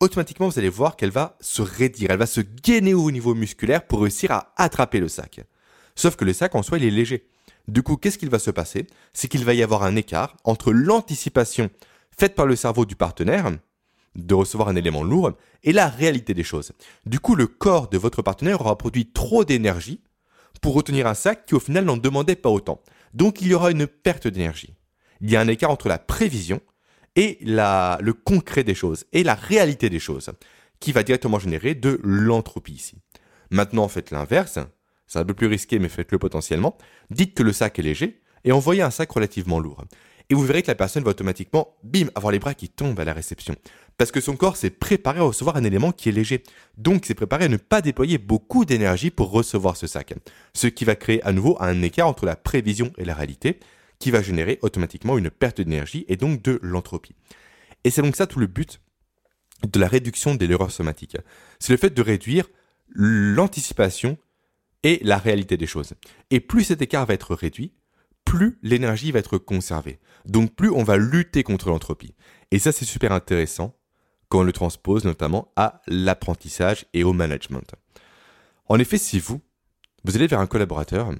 Automatiquement, 0.00 0.48
vous 0.48 0.58
allez 0.58 0.68
voir 0.68 0.96
qu'elle 0.96 1.10
va 1.10 1.36
se 1.40 1.62
raidir, 1.62 2.10
elle 2.10 2.18
va 2.18 2.26
se 2.26 2.40
gainer 2.40 2.94
au 2.94 3.10
niveau 3.10 3.34
musculaire 3.34 3.84
pour 3.84 4.02
réussir 4.02 4.30
à 4.30 4.52
attraper 4.56 5.00
le 5.00 5.08
sac. 5.08 5.40
Sauf 5.96 6.14
que 6.14 6.24
le 6.24 6.32
sac 6.32 6.54
en 6.54 6.62
soi, 6.62 6.78
il 6.78 6.84
est 6.84 6.90
léger. 6.90 7.26
Du 7.66 7.82
coup, 7.82 7.96
qu'est-ce 7.96 8.18
qu'il 8.18 8.30
va 8.30 8.38
se 8.38 8.52
passer? 8.52 8.86
C'est 9.12 9.26
qu'il 9.26 9.44
va 9.44 9.54
y 9.54 9.62
avoir 9.62 9.82
un 9.82 9.96
écart 9.96 10.36
entre 10.44 10.72
l'anticipation 10.72 11.68
faite 12.16 12.36
par 12.36 12.46
le 12.46 12.54
cerveau 12.54 12.84
du 12.86 12.94
partenaire 12.94 13.50
de 14.14 14.34
recevoir 14.34 14.68
un 14.68 14.76
élément 14.76 15.02
lourd 15.02 15.32
et 15.64 15.72
la 15.72 15.88
réalité 15.88 16.34
des 16.34 16.44
choses. 16.44 16.72
Du 17.04 17.20
coup, 17.20 17.34
le 17.34 17.46
corps 17.46 17.88
de 17.88 17.98
votre 17.98 18.22
partenaire 18.22 18.60
aura 18.60 18.78
produit 18.78 19.10
trop 19.10 19.44
d'énergie 19.44 20.00
pour 20.60 20.74
retenir 20.74 21.06
un 21.06 21.14
sac 21.14 21.46
qui 21.46 21.54
au 21.54 21.60
final 21.60 21.84
n'en 21.84 21.96
demandait 21.96 22.36
pas 22.36 22.50
autant. 22.50 22.82
Donc 23.14 23.40
il 23.40 23.48
y 23.48 23.54
aura 23.54 23.70
une 23.70 23.86
perte 23.86 24.28
d'énergie. 24.28 24.74
Il 25.20 25.30
y 25.30 25.36
a 25.36 25.40
un 25.40 25.48
écart 25.48 25.70
entre 25.70 25.88
la 25.88 25.98
prévision 25.98 26.60
et 27.16 27.38
la, 27.40 27.98
le 28.00 28.12
concret 28.12 28.64
des 28.64 28.74
choses, 28.74 29.06
et 29.12 29.24
la 29.24 29.34
réalité 29.34 29.90
des 29.90 29.98
choses, 29.98 30.30
qui 30.78 30.92
va 30.92 31.02
directement 31.02 31.38
générer 31.38 31.74
de 31.74 31.98
l'entropie 32.04 32.74
ici. 32.74 32.96
Maintenant, 33.50 33.88
faites 33.88 34.10
l'inverse, 34.10 34.58
c'est 35.06 35.18
un 35.18 35.24
peu 35.24 35.34
plus 35.34 35.48
risqué, 35.48 35.78
mais 35.78 35.88
faites-le 35.88 36.18
potentiellement. 36.18 36.76
Dites 37.10 37.34
que 37.34 37.42
le 37.42 37.52
sac 37.52 37.78
est 37.78 37.82
léger, 37.82 38.20
et 38.44 38.52
envoyez 38.52 38.82
un 38.82 38.90
sac 38.90 39.10
relativement 39.10 39.58
lourd 39.58 39.84
et 40.30 40.34
vous 40.34 40.44
verrez 40.44 40.62
que 40.62 40.68
la 40.68 40.74
personne 40.74 41.04
va 41.04 41.10
automatiquement, 41.10 41.76
bim, 41.82 42.08
avoir 42.14 42.32
les 42.32 42.38
bras 42.38 42.54
qui 42.54 42.68
tombent 42.68 43.00
à 43.00 43.04
la 43.04 43.14
réception. 43.14 43.56
Parce 43.96 44.12
que 44.12 44.20
son 44.20 44.36
corps 44.36 44.56
s'est 44.56 44.70
préparé 44.70 45.20
à 45.20 45.22
recevoir 45.22 45.56
un 45.56 45.64
élément 45.64 45.90
qui 45.90 46.08
est 46.08 46.12
léger. 46.12 46.42
Donc 46.76 47.06
s'est 47.06 47.14
préparé 47.14 47.46
à 47.46 47.48
ne 47.48 47.56
pas 47.56 47.80
déployer 47.80 48.18
beaucoup 48.18 48.64
d'énergie 48.64 49.10
pour 49.10 49.30
recevoir 49.30 49.76
ce 49.76 49.86
sac. 49.86 50.14
Ce 50.54 50.66
qui 50.66 50.84
va 50.84 50.96
créer 50.96 51.22
à 51.24 51.32
nouveau 51.32 51.56
un 51.60 51.80
écart 51.82 52.08
entre 52.08 52.26
la 52.26 52.36
prévision 52.36 52.92
et 52.98 53.04
la 53.04 53.14
réalité, 53.14 53.58
qui 53.98 54.10
va 54.10 54.22
générer 54.22 54.58
automatiquement 54.62 55.18
une 55.18 55.30
perte 55.30 55.60
d'énergie 55.60 56.04
et 56.08 56.16
donc 56.16 56.42
de 56.42 56.58
l'entropie. 56.62 57.14
Et 57.84 57.90
c'est 57.90 58.02
donc 58.02 58.16
ça 58.16 58.26
tout 58.26 58.38
le 58.38 58.46
but 58.46 58.80
de 59.66 59.80
la 59.80 59.88
réduction 59.88 60.34
des 60.34 60.46
l'erreur 60.46 60.70
somatique. 60.70 61.16
C'est 61.58 61.72
le 61.72 61.78
fait 61.78 61.94
de 61.94 62.02
réduire 62.02 62.48
l'anticipation 62.90 64.18
et 64.82 65.00
la 65.02 65.18
réalité 65.18 65.56
des 65.56 65.66
choses. 65.66 65.94
Et 66.30 66.40
plus 66.40 66.64
cet 66.64 66.82
écart 66.82 67.06
va 67.06 67.14
être 67.14 67.34
réduit, 67.34 67.72
plus 68.28 68.58
l'énergie 68.62 69.10
va 69.10 69.20
être 69.20 69.38
conservée. 69.38 69.98
Donc 70.26 70.54
plus 70.54 70.70
on 70.70 70.84
va 70.84 70.98
lutter 70.98 71.42
contre 71.42 71.68
l'entropie. 71.68 72.14
Et 72.50 72.58
ça 72.58 72.72
c'est 72.72 72.84
super 72.84 73.12
intéressant 73.12 73.74
quand 74.28 74.40
on 74.40 74.42
le 74.42 74.52
transpose 74.52 75.04
notamment 75.04 75.50
à 75.56 75.80
l'apprentissage 75.86 76.84
et 76.92 77.04
au 77.04 77.14
management. 77.14 77.74
En 78.66 78.78
effet, 78.78 78.98
si 78.98 79.18
vous, 79.18 79.40
vous 80.04 80.14
allez 80.14 80.26
vers 80.26 80.40
un 80.40 80.46
collaborateur 80.46 81.10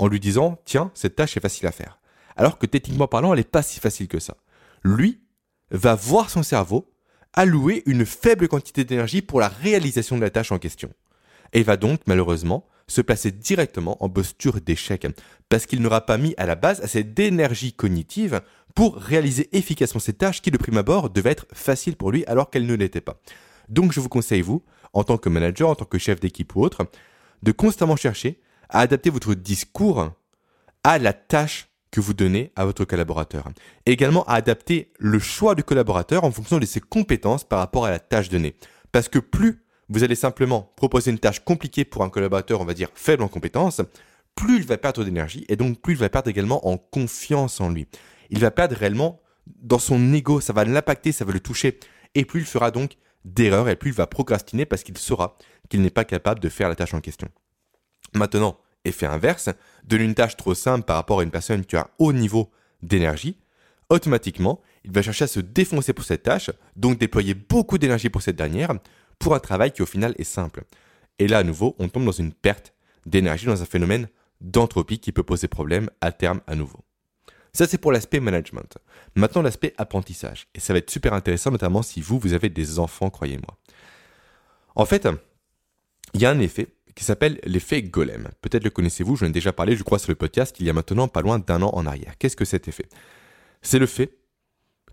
en 0.00 0.08
lui 0.08 0.18
disant 0.18 0.60
tiens, 0.64 0.90
cette 0.94 1.14
tâche 1.14 1.36
est 1.36 1.40
facile 1.40 1.68
à 1.68 1.72
faire, 1.72 2.00
alors 2.34 2.58
que 2.58 2.66
techniquement 2.66 3.06
parlant, 3.06 3.32
elle 3.32 3.38
n'est 3.38 3.44
pas 3.44 3.62
si 3.62 3.78
facile 3.78 4.08
que 4.08 4.18
ça. 4.18 4.36
Lui 4.82 5.20
va 5.70 5.94
voir 5.94 6.30
son 6.30 6.42
cerveau 6.42 6.92
allouer 7.32 7.84
une 7.86 8.04
faible 8.04 8.48
quantité 8.48 8.84
d'énergie 8.84 9.22
pour 9.22 9.38
la 9.38 9.48
réalisation 9.48 10.16
de 10.16 10.22
la 10.22 10.30
tâche 10.30 10.50
en 10.50 10.58
question. 10.58 10.92
Et 11.52 11.62
va 11.62 11.76
donc 11.76 12.00
malheureusement 12.06 12.66
se 12.88 13.00
placer 13.00 13.32
directement 13.32 14.02
en 14.02 14.08
posture 14.08 14.60
d'échec, 14.60 15.06
parce 15.48 15.66
qu'il 15.66 15.82
n'aura 15.82 16.06
pas 16.06 16.18
mis 16.18 16.34
à 16.36 16.46
la 16.46 16.54
base 16.54 16.80
assez 16.80 17.02
d'énergie 17.02 17.72
cognitive 17.72 18.40
pour 18.74 18.96
réaliser 18.96 19.48
efficacement 19.56 20.00
ces 20.00 20.12
tâches 20.12 20.42
qui, 20.42 20.50
de 20.50 20.58
prime 20.58 20.78
abord, 20.78 21.10
devaient 21.10 21.30
être 21.30 21.46
faciles 21.52 21.96
pour 21.96 22.12
lui 22.12 22.24
alors 22.26 22.50
qu'elles 22.50 22.66
ne 22.66 22.74
l'étaient 22.74 23.00
pas. 23.00 23.20
Donc 23.68 23.92
je 23.92 24.00
vous 24.00 24.08
conseille, 24.08 24.42
vous, 24.42 24.62
en 24.92 25.02
tant 25.02 25.18
que 25.18 25.28
manager, 25.28 25.68
en 25.68 25.74
tant 25.74 25.84
que 25.84 25.98
chef 25.98 26.20
d'équipe 26.20 26.54
ou 26.54 26.62
autre, 26.62 26.86
de 27.42 27.52
constamment 27.52 27.96
chercher 27.96 28.40
à 28.68 28.80
adapter 28.80 29.10
votre 29.10 29.34
discours 29.34 30.12
à 30.84 30.98
la 30.98 31.12
tâche 31.12 31.68
que 31.90 32.00
vous 32.00 32.14
donnez 32.14 32.52
à 32.56 32.64
votre 32.64 32.84
collaborateur. 32.84 33.48
Et 33.86 33.92
également 33.92 34.24
à 34.24 34.34
adapter 34.34 34.92
le 34.98 35.18
choix 35.18 35.54
du 35.54 35.64
collaborateur 35.64 36.24
en 36.24 36.30
fonction 36.30 36.58
de 36.58 36.66
ses 36.66 36.80
compétences 36.80 37.44
par 37.44 37.58
rapport 37.58 37.86
à 37.86 37.90
la 37.90 37.98
tâche 37.98 38.28
donnée. 38.28 38.54
Parce 38.92 39.08
que 39.08 39.18
plus 39.18 39.64
vous 39.88 40.02
allez 40.02 40.14
simplement 40.14 40.72
proposer 40.76 41.10
une 41.10 41.18
tâche 41.18 41.40
compliquée 41.40 41.84
pour 41.84 42.02
un 42.02 42.10
collaborateur, 42.10 42.60
on 42.60 42.64
va 42.64 42.74
dire 42.74 42.90
faible 42.94 43.22
en 43.22 43.28
compétences, 43.28 43.80
plus 44.34 44.56
il 44.56 44.66
va 44.66 44.76
perdre 44.76 45.04
d'énergie 45.04 45.44
et 45.48 45.56
donc 45.56 45.80
plus 45.80 45.94
il 45.94 45.98
va 45.98 46.08
perdre 46.08 46.28
également 46.28 46.66
en 46.68 46.76
confiance 46.76 47.60
en 47.60 47.70
lui. 47.70 47.86
Il 48.30 48.38
va 48.38 48.50
perdre 48.50 48.76
réellement 48.76 49.20
dans 49.46 49.78
son 49.78 50.12
ego, 50.12 50.40
ça 50.40 50.52
va 50.52 50.64
l'impacter, 50.64 51.12
ça 51.12 51.24
va 51.24 51.32
le 51.32 51.40
toucher. 51.40 51.78
Et 52.14 52.24
plus 52.24 52.40
il 52.40 52.46
fera 52.46 52.70
donc 52.70 52.96
d'erreurs 53.24 53.68
et 53.68 53.76
plus 53.76 53.90
il 53.90 53.96
va 53.96 54.06
procrastiner 54.06 54.66
parce 54.66 54.82
qu'il 54.82 54.96
saura 54.98 55.36
qu'il 55.68 55.82
n'est 55.82 55.90
pas 55.90 56.04
capable 56.04 56.40
de 56.40 56.48
faire 56.48 56.68
la 56.68 56.74
tâche 56.74 56.94
en 56.94 57.00
question. 57.00 57.28
Maintenant, 58.14 58.58
effet 58.84 59.06
inverse, 59.06 59.50
donne 59.84 60.02
une 60.02 60.14
tâche 60.14 60.36
trop 60.36 60.54
simple 60.54 60.84
par 60.84 60.96
rapport 60.96 61.20
à 61.20 61.22
une 61.22 61.30
personne 61.30 61.64
qui 61.64 61.76
a 61.76 61.80
un 61.80 61.88
haut 61.98 62.12
niveau 62.12 62.50
d'énergie, 62.82 63.38
automatiquement, 63.88 64.60
il 64.84 64.92
va 64.92 65.02
chercher 65.02 65.24
à 65.24 65.28
se 65.28 65.40
défoncer 65.40 65.92
pour 65.92 66.04
cette 66.04 66.22
tâche, 66.22 66.50
donc 66.76 66.98
déployer 66.98 67.34
beaucoup 67.34 67.78
d'énergie 67.78 68.08
pour 68.10 68.22
cette 68.22 68.36
dernière, 68.36 68.72
pour 69.18 69.34
un 69.34 69.40
travail 69.40 69.72
qui 69.72 69.82
au 69.82 69.86
final 69.86 70.14
est 70.18 70.24
simple. 70.24 70.64
Et 71.18 71.28
là, 71.28 71.38
à 71.38 71.42
nouveau, 71.42 71.74
on 71.78 71.88
tombe 71.88 72.04
dans 72.04 72.12
une 72.12 72.32
perte 72.32 72.74
d'énergie, 73.06 73.46
dans 73.46 73.62
un 73.62 73.66
phénomène 73.66 74.08
d'entropie 74.40 74.98
qui 74.98 75.12
peut 75.12 75.22
poser 75.22 75.48
problème 75.48 75.90
à 76.00 76.12
terme 76.12 76.40
à 76.46 76.54
nouveau. 76.54 76.84
Ça, 77.52 77.66
c'est 77.66 77.78
pour 77.78 77.90
l'aspect 77.90 78.20
management. 78.20 78.76
Maintenant, 79.14 79.40
l'aspect 79.40 79.72
apprentissage. 79.78 80.46
Et 80.54 80.60
ça 80.60 80.74
va 80.74 80.78
être 80.78 80.90
super 80.90 81.14
intéressant, 81.14 81.50
notamment 81.50 81.82
si 81.82 82.02
vous, 82.02 82.18
vous 82.18 82.34
avez 82.34 82.50
des 82.50 82.78
enfants, 82.78 83.08
croyez-moi. 83.08 83.56
En 84.74 84.84
fait, 84.84 85.08
il 86.12 86.20
y 86.20 86.26
a 86.26 86.30
un 86.30 86.38
effet 86.38 86.68
qui 86.94 87.04
s'appelle 87.04 87.40
l'effet 87.44 87.82
golem. 87.82 88.28
Peut-être 88.42 88.64
le 88.64 88.70
connaissez-vous, 88.70 89.16
j'en 89.16 89.26
ai 89.26 89.30
déjà 89.30 89.52
parlé, 89.52 89.74
je 89.76 89.84
crois, 89.84 89.98
sur 89.98 90.10
le 90.10 90.16
podcast 90.16 90.56
il 90.60 90.66
y 90.66 90.70
a 90.70 90.72
maintenant 90.72 91.08
pas 91.08 91.22
loin 91.22 91.38
d'un 91.38 91.62
an 91.62 91.70
en 91.72 91.86
arrière. 91.86 92.18
Qu'est-ce 92.18 92.36
que 92.36 92.44
cet 92.44 92.68
effet? 92.68 92.88
C'est 93.62 93.78
le 93.78 93.86
fait 93.86 94.18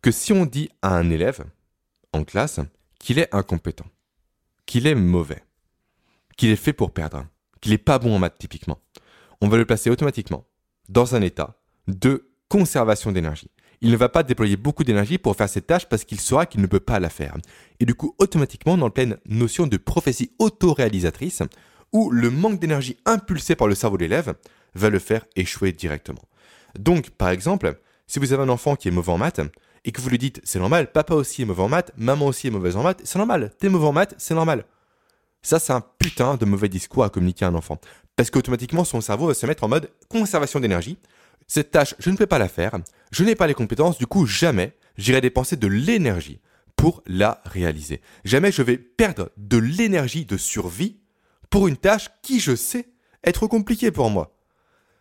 que 0.01 0.11
si 0.11 0.31
on 0.31 0.45
dit 0.45 0.69
à 0.81 0.95
un 0.95 1.09
élève 1.09 1.43
en 2.11 2.23
classe 2.23 2.59
qu'il 2.99 3.19
est 3.19 3.33
incompétent, 3.33 3.85
qu'il 4.65 4.87
est 4.87 4.95
mauvais, 4.95 5.43
qu'il 6.37 6.49
est 6.49 6.55
fait 6.55 6.73
pour 6.73 6.91
perdre, 6.91 7.25
qu'il 7.61 7.71
n'est 7.71 7.77
pas 7.77 7.99
bon 7.99 8.15
en 8.15 8.19
maths 8.19 8.37
typiquement, 8.37 8.79
on 9.41 9.47
va 9.47 9.57
le 9.57 9.65
placer 9.65 9.89
automatiquement 9.89 10.45
dans 10.89 11.15
un 11.15 11.21
état 11.21 11.59
de 11.87 12.31
conservation 12.49 13.11
d'énergie. 13.11 13.49
Il 13.81 13.91
ne 13.91 13.97
va 13.97 14.07
pas 14.07 14.23
déployer 14.23 14.55
beaucoup 14.55 14.85
d'énergie 14.85 15.17
pour 15.17 15.35
faire 15.35 15.49
cette 15.49 15.67
tâche 15.67 15.89
parce 15.89 16.05
qu'il 16.05 16.19
saura 16.19 16.45
qu'il 16.45 16.61
ne 16.61 16.67
peut 16.67 16.79
pas 16.79 17.01
la 17.01 17.09
faire. 17.09 17.35
Et 17.81 17.85
du 17.85 17.95
coup, 17.95 18.15
automatiquement, 18.17 18.77
dans 18.77 18.85
le 18.85 18.93
pleine 18.93 19.17
notion 19.25 19.67
de 19.67 19.75
prophétie 19.75 20.31
autoréalisatrice, 20.39 21.43
où 21.91 22.09
le 22.09 22.29
manque 22.29 22.59
d'énergie 22.59 22.97
impulsé 23.05 23.55
par 23.55 23.67
le 23.67 23.75
cerveau 23.75 23.97
de 23.97 24.03
l'élève 24.03 24.35
va 24.73 24.89
le 24.89 24.99
faire 24.99 25.25
échouer 25.35 25.73
directement. 25.73 26.21
Donc, 26.79 27.09
par 27.11 27.29
exemple, 27.29 27.79
si 28.07 28.19
vous 28.19 28.33
avez 28.33 28.43
un 28.43 28.49
enfant 28.49 28.75
qui 28.75 28.87
est 28.87 28.91
mauvais 28.91 29.11
en 29.11 29.17
maths, 29.17 29.41
et 29.85 29.91
que 29.91 30.01
vous 30.01 30.09
lui 30.09 30.17
dites 30.17 30.41
c'est 30.43 30.59
normal, 30.59 30.91
papa 30.91 31.13
aussi 31.13 31.41
est 31.41 31.45
mauvais 31.45 31.63
en 31.63 31.69
maths, 31.69 31.91
maman 31.97 32.27
aussi 32.27 32.47
est 32.47 32.51
mauvaise 32.51 32.75
en 32.75 32.83
maths, 32.83 33.01
c'est 33.03 33.17
normal, 33.17 33.51
t'es 33.59 33.69
mauvais 33.69 33.87
en 33.87 33.91
maths, 33.91 34.15
c'est 34.17 34.35
normal. 34.35 34.65
Ça, 35.41 35.59
c'est 35.59 35.73
un 35.73 35.83
putain 35.99 36.35
de 36.35 36.45
mauvais 36.45 36.69
discours 36.69 37.03
à 37.03 37.09
communiquer 37.09 37.43
à 37.43 37.49
un 37.49 37.55
enfant. 37.55 37.79
Parce 38.15 38.29
qu'automatiquement, 38.29 38.85
son 38.85 39.01
cerveau 39.01 39.27
va 39.27 39.33
se 39.33 39.45
mettre 39.45 39.65
en 39.65 39.67
mode 39.67 39.89
conservation 40.07 40.61
d'énergie. 40.61 40.97
Cette 41.47 41.71
tâche, 41.71 41.95
je 41.99 42.09
ne 42.09 42.15
peux 42.15 42.27
pas 42.27 42.39
la 42.39 42.47
faire, 42.47 42.77
je 43.11 43.23
n'ai 43.25 43.35
pas 43.35 43.47
les 43.47 43.53
compétences, 43.53 43.97
du 43.97 44.07
coup, 44.07 44.25
jamais 44.25 44.73
j'irai 44.97 45.19
dépenser 45.19 45.57
de 45.57 45.67
l'énergie 45.67 46.39
pour 46.77 47.03
la 47.05 47.41
réaliser. 47.45 48.01
Jamais 48.23 48.51
je 48.51 48.61
vais 48.61 48.77
perdre 48.77 49.31
de 49.37 49.57
l'énergie 49.57 50.25
de 50.25 50.37
survie 50.37 50.97
pour 51.49 51.67
une 51.67 51.77
tâche 51.77 52.09
qui, 52.21 52.39
je 52.39 52.55
sais, 52.55 52.87
être 53.23 53.47
compliquée 53.47 53.91
pour 53.91 54.09
moi. 54.09 54.32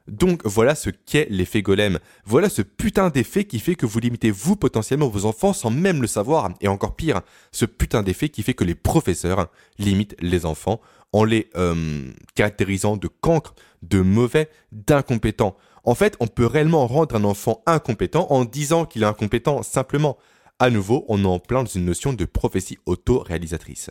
Donc 0.08 0.42
voilà 0.44 0.74
ce 0.74 0.90
qu'est 0.90 1.28
l'effet 1.30 1.62
golem. 1.62 1.98
Voilà 2.24 2.48
ce 2.48 2.62
putain 2.62 3.10
d'effet 3.10 3.44
qui 3.44 3.58
fait 3.58 3.74
que 3.74 3.86
vous 3.86 4.00
limitez 4.00 4.30
vous 4.30 4.56
potentiellement 4.56 5.08
vos 5.08 5.24
enfants 5.24 5.52
sans 5.52 5.70
même 5.70 6.02
le 6.02 6.08
savoir. 6.08 6.50
Et 6.60 6.68
encore 6.68 6.96
pire, 6.96 7.20
ce 7.52 7.64
putain 7.64 8.02
d'effet 8.02 8.28
qui 8.28 8.42
fait 8.42 8.54
que 8.54 8.64
les 8.64 8.74
professeurs 8.74 9.48
limitent 9.78 10.16
les 10.20 10.46
enfants 10.46 10.80
en 11.12 11.24
les 11.24 11.50
euh, 11.56 12.10
caractérisant 12.34 12.96
de 12.96 13.08
cancres, 13.08 13.54
de 13.82 14.00
mauvais, 14.00 14.48
d'incompétents. 14.72 15.56
En 15.84 15.94
fait, 15.94 16.16
on 16.20 16.26
peut 16.26 16.46
réellement 16.46 16.86
rendre 16.86 17.16
un 17.16 17.24
enfant 17.24 17.62
incompétent 17.66 18.26
en 18.30 18.44
disant 18.44 18.86
qu'il 18.86 19.02
est 19.02 19.06
incompétent 19.06 19.62
simplement. 19.62 20.16
À 20.58 20.70
nouveau, 20.70 21.04
on 21.08 21.24
est 21.24 21.26
en 21.26 21.38
plein 21.40 21.64
dans 21.64 21.70
une 21.70 21.84
notion 21.84 22.12
de 22.12 22.24
prophétie 22.24 22.78
auto-réalisatrice. 22.86 23.90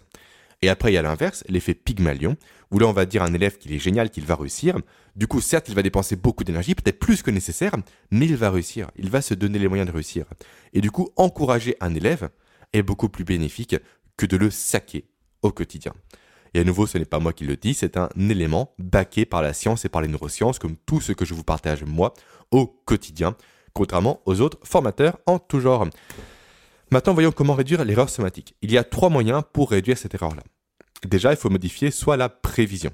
Et 0.61 0.69
après, 0.69 0.91
il 0.91 0.95
y 0.95 0.97
a 0.97 1.01
l'inverse, 1.01 1.43
l'effet 1.49 1.73
Pygmalion, 1.73 2.37
où 2.69 2.79
là, 2.79 2.87
on 2.87 2.93
va 2.93 3.05
dire 3.05 3.23
un 3.23 3.33
élève 3.33 3.57
qu'il 3.57 3.73
est 3.73 3.79
génial, 3.79 4.11
qu'il 4.11 4.25
va 4.25 4.35
réussir. 4.35 4.77
Du 5.15 5.27
coup, 5.27 5.41
certes, 5.41 5.69
il 5.69 5.75
va 5.75 5.81
dépenser 5.81 6.15
beaucoup 6.15 6.43
d'énergie, 6.43 6.75
peut-être 6.75 6.99
plus 6.99 7.23
que 7.23 7.31
nécessaire, 7.31 7.75
mais 8.11 8.25
il 8.25 8.35
va 8.35 8.51
réussir. 8.51 8.91
Il 8.95 9.09
va 9.09 9.21
se 9.21 9.33
donner 9.33 9.57
les 9.57 9.67
moyens 9.67 9.87
de 9.87 9.93
réussir. 9.93 10.25
Et 10.73 10.81
du 10.81 10.91
coup, 10.91 11.09
encourager 11.15 11.75
un 11.79 11.95
élève 11.95 12.29
est 12.73 12.83
beaucoup 12.83 13.09
plus 13.09 13.23
bénéfique 13.23 13.75
que 14.17 14.25
de 14.25 14.37
le 14.37 14.51
saquer 14.51 15.05
au 15.41 15.51
quotidien. 15.51 15.93
Et 16.53 16.59
à 16.59 16.63
nouveau, 16.63 16.85
ce 16.85 16.97
n'est 16.97 17.05
pas 17.05 17.19
moi 17.19 17.33
qui 17.33 17.45
le 17.45 17.55
dis, 17.55 17.73
c'est 17.73 17.97
un 17.97 18.09
élément 18.17 18.73
baqué 18.77 19.25
par 19.25 19.41
la 19.41 19.53
science 19.53 19.85
et 19.85 19.89
par 19.89 20.01
les 20.01 20.07
neurosciences, 20.07 20.59
comme 20.59 20.75
tout 20.85 21.01
ce 21.01 21.13
que 21.13 21.25
je 21.25 21.33
vous 21.33 21.43
partage 21.43 21.83
moi 21.83 22.13
au 22.51 22.67
quotidien, 22.67 23.35
contrairement 23.73 24.21
aux 24.25 24.41
autres 24.41 24.59
formateurs 24.63 25.17
en 25.25 25.39
tout 25.39 25.59
genre. 25.61 25.87
Maintenant, 26.91 27.13
voyons 27.13 27.31
comment 27.31 27.53
réduire 27.53 27.85
l'erreur 27.85 28.09
somatique. 28.09 28.53
Il 28.61 28.69
y 28.69 28.77
a 28.77 28.83
trois 28.83 29.09
moyens 29.09 29.43
pour 29.53 29.71
réduire 29.71 29.97
cette 29.97 30.13
erreur-là. 30.13 30.43
Déjà, 31.05 31.31
il 31.31 31.37
faut 31.37 31.49
modifier 31.49 31.89
soit 31.89 32.17
la 32.17 32.27
prévision, 32.27 32.91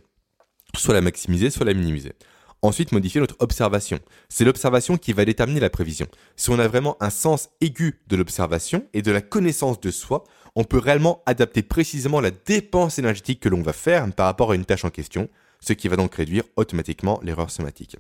soit 0.75 0.93
la 0.93 1.01
maximiser, 1.01 1.49
soit 1.49 1.65
la 1.65 1.73
minimiser. 1.73 2.13
Ensuite, 2.61 2.91
modifier 2.91 3.19
notre 3.19 3.35
observation. 3.39 3.99
C'est 4.29 4.45
l'observation 4.45 4.97
qui 4.97 5.13
va 5.13 5.25
déterminer 5.25 5.59
la 5.59 5.71
prévision. 5.71 6.05
Si 6.35 6.51
on 6.51 6.59
a 6.59 6.67
vraiment 6.67 6.95
un 6.99 7.09
sens 7.09 7.49
aigu 7.59 7.99
de 8.07 8.15
l'observation 8.15 8.85
et 8.93 9.01
de 9.01 9.11
la 9.11 9.21
connaissance 9.21 9.79
de 9.79 9.89
soi, 9.89 10.23
on 10.55 10.63
peut 10.63 10.77
réellement 10.77 11.23
adapter 11.25 11.63
précisément 11.63 12.21
la 12.21 12.31
dépense 12.31 12.99
énergétique 12.99 13.39
que 13.39 13.49
l'on 13.49 13.63
va 13.63 13.73
faire 13.73 14.11
par 14.13 14.27
rapport 14.27 14.51
à 14.51 14.55
une 14.55 14.65
tâche 14.65 14.85
en 14.85 14.91
question, 14.91 15.27
ce 15.59 15.73
qui 15.73 15.87
va 15.87 15.95
donc 15.95 16.13
réduire 16.13 16.43
automatiquement 16.55 17.19
l'erreur 17.23 17.49
somatique. 17.49 17.97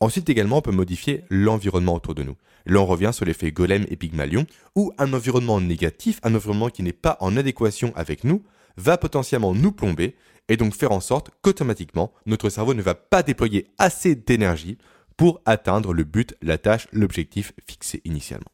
Ensuite 0.00 0.30
également, 0.30 0.58
on 0.58 0.62
peut 0.62 0.70
modifier 0.70 1.24
l'environnement 1.28 1.94
autour 1.94 2.14
de 2.14 2.22
nous. 2.22 2.36
Là, 2.64 2.80
on 2.80 2.86
revient 2.86 3.10
sur 3.12 3.26
l'effet 3.26 3.52
golem 3.52 3.84
et 3.90 3.96
pygmalion, 3.96 4.46
où 4.74 4.92
un 4.96 5.12
environnement 5.12 5.60
négatif, 5.60 6.20
un 6.22 6.34
environnement 6.34 6.70
qui 6.70 6.82
n'est 6.82 6.94
pas 6.94 7.18
en 7.20 7.36
adéquation 7.36 7.92
avec 7.96 8.24
nous, 8.24 8.42
va 8.78 8.96
potentiellement 8.96 9.54
nous 9.54 9.72
plomber 9.72 10.16
et 10.48 10.56
donc 10.56 10.74
faire 10.74 10.92
en 10.92 11.00
sorte 11.00 11.30
qu'automatiquement, 11.42 12.12
notre 12.24 12.48
cerveau 12.48 12.72
ne 12.72 12.82
va 12.82 12.94
pas 12.94 13.22
déployer 13.22 13.68
assez 13.78 14.14
d'énergie 14.14 14.78
pour 15.18 15.42
atteindre 15.44 15.92
le 15.92 16.04
but, 16.04 16.34
la 16.40 16.56
tâche, 16.56 16.88
l'objectif 16.92 17.52
fixé 17.68 18.00
initialement. 18.06 18.50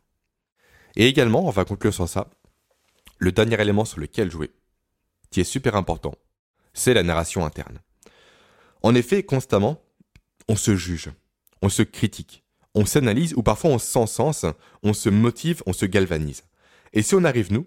Et 0.97 1.07
également, 1.07 1.47
on 1.47 1.50
va 1.50 1.65
conclure 1.65 1.95
sur 1.95 2.09
ça, 2.09 2.29
le 3.19 3.31
dernier 3.31 3.61
élément 3.61 3.85
sur 3.85 4.00
lequel 4.00 4.33
jouer, 4.33 4.50
qui 5.31 5.41
est 5.41 5.45
super 5.45 5.76
important, 5.76 6.15
c'est 6.75 6.93
la 6.93 7.05
narration 7.05 7.47
interne. 7.47 7.79
En 8.83 8.95
effet, 8.95 9.23
constamment, 9.23 9.81
on 10.49 10.57
se 10.57 10.75
juge 10.75 11.11
on 11.63 11.69
se 11.69 11.83
critique, 11.83 12.45
on 12.75 12.85
s'analyse 12.85 13.35
ou 13.37 13.43
parfois 13.43 13.71
on 13.71 13.79
s'encense, 13.79 14.47
on 14.83 14.93
se 14.93 15.09
motive, 15.09 15.63
on 15.67 15.73
se 15.73 15.87
galvanise. 15.87 16.45
Et 16.93 17.03
si 17.03 17.15
on 17.15 17.25
arrive, 17.25 17.53
nous, 17.53 17.67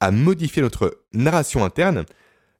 à 0.00 0.10
modifier 0.10 0.62
notre 0.62 1.02
narration 1.12 1.64
interne, 1.64 2.04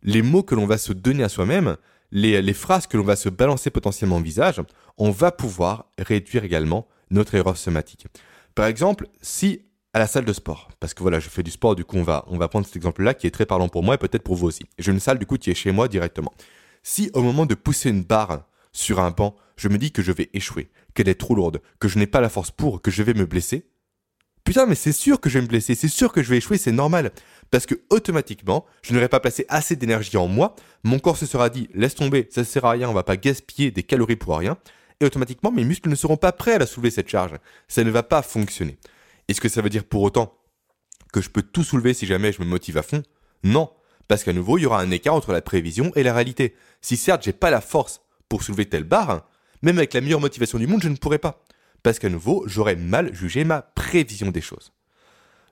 les 0.03 0.23
mots 0.23 0.43
que 0.43 0.55
l'on 0.55 0.67
va 0.67 0.79
se 0.79 0.93
donner 0.93 1.25
à 1.25 1.29
soi-même, 1.29 1.77
les, 2.13 2.53
phrases 2.53 2.87
que 2.87 2.97
l'on 2.97 3.05
va 3.05 3.17
se 3.17 3.29
balancer 3.29 3.71
potentiellement 3.71 4.17
au 4.17 4.23
visage, 4.23 4.61
on 4.99 5.11
va 5.11 5.33
pouvoir 5.33 5.87
réduire 5.99 6.45
également 6.45 6.89
notre 7.11 7.35
erreur 7.35 7.57
somatique. 7.57 8.07
Par 8.55 8.67
exemple, 8.67 9.07
si 9.23 9.63
à 9.93 9.99
la 9.99 10.07
salle 10.07 10.25
de 10.25 10.33
sport, 10.33 10.69
parce 10.79 10.95
que 10.95 11.03
voilà, 11.03 11.19
je 11.19 11.29
fais 11.29 11.43
du 11.43 11.51
sport, 11.51 11.75
du 11.75 11.85
coup 11.85 11.97
on 11.97 12.05
va, 12.05 12.25
on 12.29 12.39
va 12.39 12.47
prendre 12.49 12.65
cet 12.65 12.77
exemple-là 12.77 13.13
qui 13.15 13.27
est 13.27 13.33
très 13.33 13.47
parlant 13.47 13.69
pour 13.69 13.83
moi 13.83 13.97
et 13.97 13.99
peut-être 13.99 14.23
pour 14.23 14.37
vous 14.37 14.47
aussi. 14.47 14.63
J'ai 14.79 14.93
une 14.93 15.01
salle 15.01 15.19
du 15.19 15.27
coup 15.27 15.37
qui 15.37 15.51
est 15.51 15.55
chez 15.55 15.73
moi 15.73 15.89
directement. 15.89 16.33
Si 16.83 17.11
au 17.15 17.23
moment 17.23 17.45
de 17.45 17.55
pousser 17.55 17.91
une 17.91 18.05
barre 18.05 18.45
sur 18.73 19.01
un 19.01 19.11
banc, 19.11 19.35
je 19.61 19.69
me 19.69 19.77
dis 19.77 19.93
que 19.93 20.03
je 20.03 20.11
vais 20.11 20.31
échouer, 20.33 20.71
qu'elle 20.95 21.09
est 21.09 21.21
trop 21.21 21.35
lourde, 21.35 21.61
que 21.79 21.89
je 21.89 21.99
n'ai 21.99 22.07
pas 22.07 22.21
la 22.21 22.31
force 22.31 22.51
pour, 22.51 22.81
que 22.81 22.91
je 22.91 23.03
vais 23.03 23.13
me 23.13 23.27
blesser, 23.27 23.69
putain, 24.43 24.65
mais 24.65 24.75
c'est 24.75 24.93
sûr 24.93 25.21
que 25.21 25.29
je 25.29 25.39
vais 25.39 25.43
me 25.43 25.49
blesser, 25.49 25.75
c'est 25.75 25.89
sûr 25.89 26.13
que 26.13 26.23
je 26.23 26.31
vais 26.31 26.39
échouer, 26.39 26.57
c'est 26.57 26.73
normal. 26.73 27.13
Parce 27.51 27.67
que 27.67 27.75
automatiquement, 27.91 28.65
je 28.83 28.95
n'aurai 28.95 29.09
pas 29.09 29.21
placé 29.21 29.45
assez 29.49 29.77
d'énergie 29.77 30.17
en 30.17 30.29
moi, 30.29 30.57
mon 30.83 30.99
corps 30.99 31.19
se 31.19 31.27
sera 31.27 31.51
dit, 31.51 31.69
laisse 31.75 31.95
tomber, 31.95 32.27
ça 32.31 32.43
sert 32.43 32.65
à 32.65 32.71
rien, 32.71 32.89
on 32.89 32.95
va 32.95 33.03
pas 33.03 33.19
gaspiller 33.19 33.71
des 33.71 33.83
calories 33.83 34.17
pour 34.17 34.39
rien, 34.39 34.57
et 35.01 35.05
automatiquement, 35.05 35.53
mes 35.53 35.65
muscles 35.65 35.91
ne 35.91 35.95
seront 35.95 36.17
pas 36.17 36.33
prêts 36.33 36.55
à 36.55 36.59
la 36.59 36.67
soulever 36.67 36.91
cette 36.91 37.09
charge. 37.09 37.33
Ça 37.69 37.85
ne 37.85 37.91
va 37.91 38.03
pas 38.03 38.23
fonctionner. 38.23 38.79
Est-ce 39.29 39.41
que 39.41 39.49
ça 39.49 39.63
veut 39.63 39.71
dire 39.71 39.85
pour 39.85 40.03
autant 40.03 40.39
que 41.13 41.21
je 41.21 41.31
peux 41.31 41.43
tout 41.43 41.65
soulever 41.65 41.95
si 41.95 42.07
jamais 42.07 42.33
je 42.33 42.41
me 42.41 42.47
motive 42.47 42.79
à 42.79 42.83
fond? 42.83 43.03
Non. 43.43 43.71
Parce 44.09 44.25
qu'à 44.25 44.33
nouveau, 44.33 44.59
il 44.59 44.63
y 44.63 44.67
aura 44.67 44.81
un 44.81 44.91
écart 44.91 45.15
entre 45.15 45.33
la 45.33 45.41
prévision 45.41 45.93
et 45.97 46.03
la 46.03 46.13
réalité. 46.13 46.55
Si 46.83 46.97
certes, 46.97 47.23
j'ai 47.23 47.33
pas 47.33 47.51
la 47.51 47.61
force 47.61 48.03
pour 48.29 48.43
soulever 48.43 48.67
telle 48.67 48.85
barre, 48.85 49.29
même 49.63 49.79
avec 49.79 49.95
la 49.95 50.01
meilleure 50.01 50.21
motivation 50.21 50.59
du 50.59 50.67
monde, 50.67 50.83
je 50.83 50.89
ne 50.89 50.97
pourrais 50.97 51.19
pas. 51.19 51.43
Parce 51.83 51.99
qu'à 51.99 52.09
nouveau, 52.09 52.45
j'aurais 52.47 52.77
mal 52.77 53.15
jugé 53.15 53.45
ma 53.45 53.63
prévision 53.63 54.31
des 54.31 54.41
choses. 54.41 54.73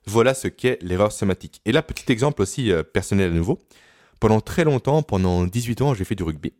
Voilà 0.05 0.33
ce 0.33 0.47
qu'est 0.47 0.79
l'erreur 0.81 1.11
somatique. 1.11 1.61
Et 1.65 1.71
là, 1.71 1.81
petit 1.81 2.11
exemple 2.11 2.41
aussi 2.41 2.71
euh, 2.71 2.83
personnel 2.83 3.31
à 3.31 3.35
nouveau. 3.35 3.59
Pendant 4.19 4.41
très 4.41 4.63
longtemps, 4.63 5.01
pendant 5.01 5.45
18 5.45 5.81
ans, 5.81 5.93
j'ai 5.93 6.03
fait 6.03 6.15
du 6.15 6.23
rugby. 6.23 6.53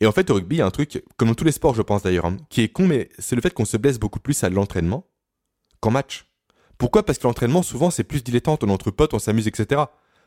Et 0.00 0.06
en 0.06 0.12
fait, 0.12 0.30
au 0.30 0.34
rugby, 0.34 0.56
il 0.56 0.58
y 0.58 0.62
a 0.62 0.66
un 0.66 0.70
truc, 0.70 1.02
comme 1.16 1.28
dans 1.28 1.34
tous 1.34 1.44
les 1.44 1.52
sports, 1.52 1.74
je 1.74 1.82
pense 1.82 2.02
d'ailleurs, 2.02 2.26
hein, 2.26 2.36
qui 2.50 2.60
est 2.60 2.68
con, 2.68 2.86
mais 2.86 3.08
c'est 3.18 3.34
le 3.34 3.42
fait 3.42 3.52
qu'on 3.52 3.64
se 3.64 3.76
blesse 3.76 3.98
beaucoup 3.98 4.20
plus 4.20 4.44
à 4.44 4.50
l'entraînement 4.50 5.06
qu'en 5.80 5.90
match. 5.90 6.26
Pourquoi? 6.78 7.04
Parce 7.04 7.18
que 7.18 7.26
l'entraînement, 7.26 7.62
souvent, 7.62 7.90
c'est 7.90 8.04
plus 8.04 8.22
dilettante, 8.22 8.62
on 8.62 8.68
entre 8.68 8.90
potes, 8.90 9.14
on 9.14 9.18
s'amuse, 9.18 9.48
etc. 9.48 9.82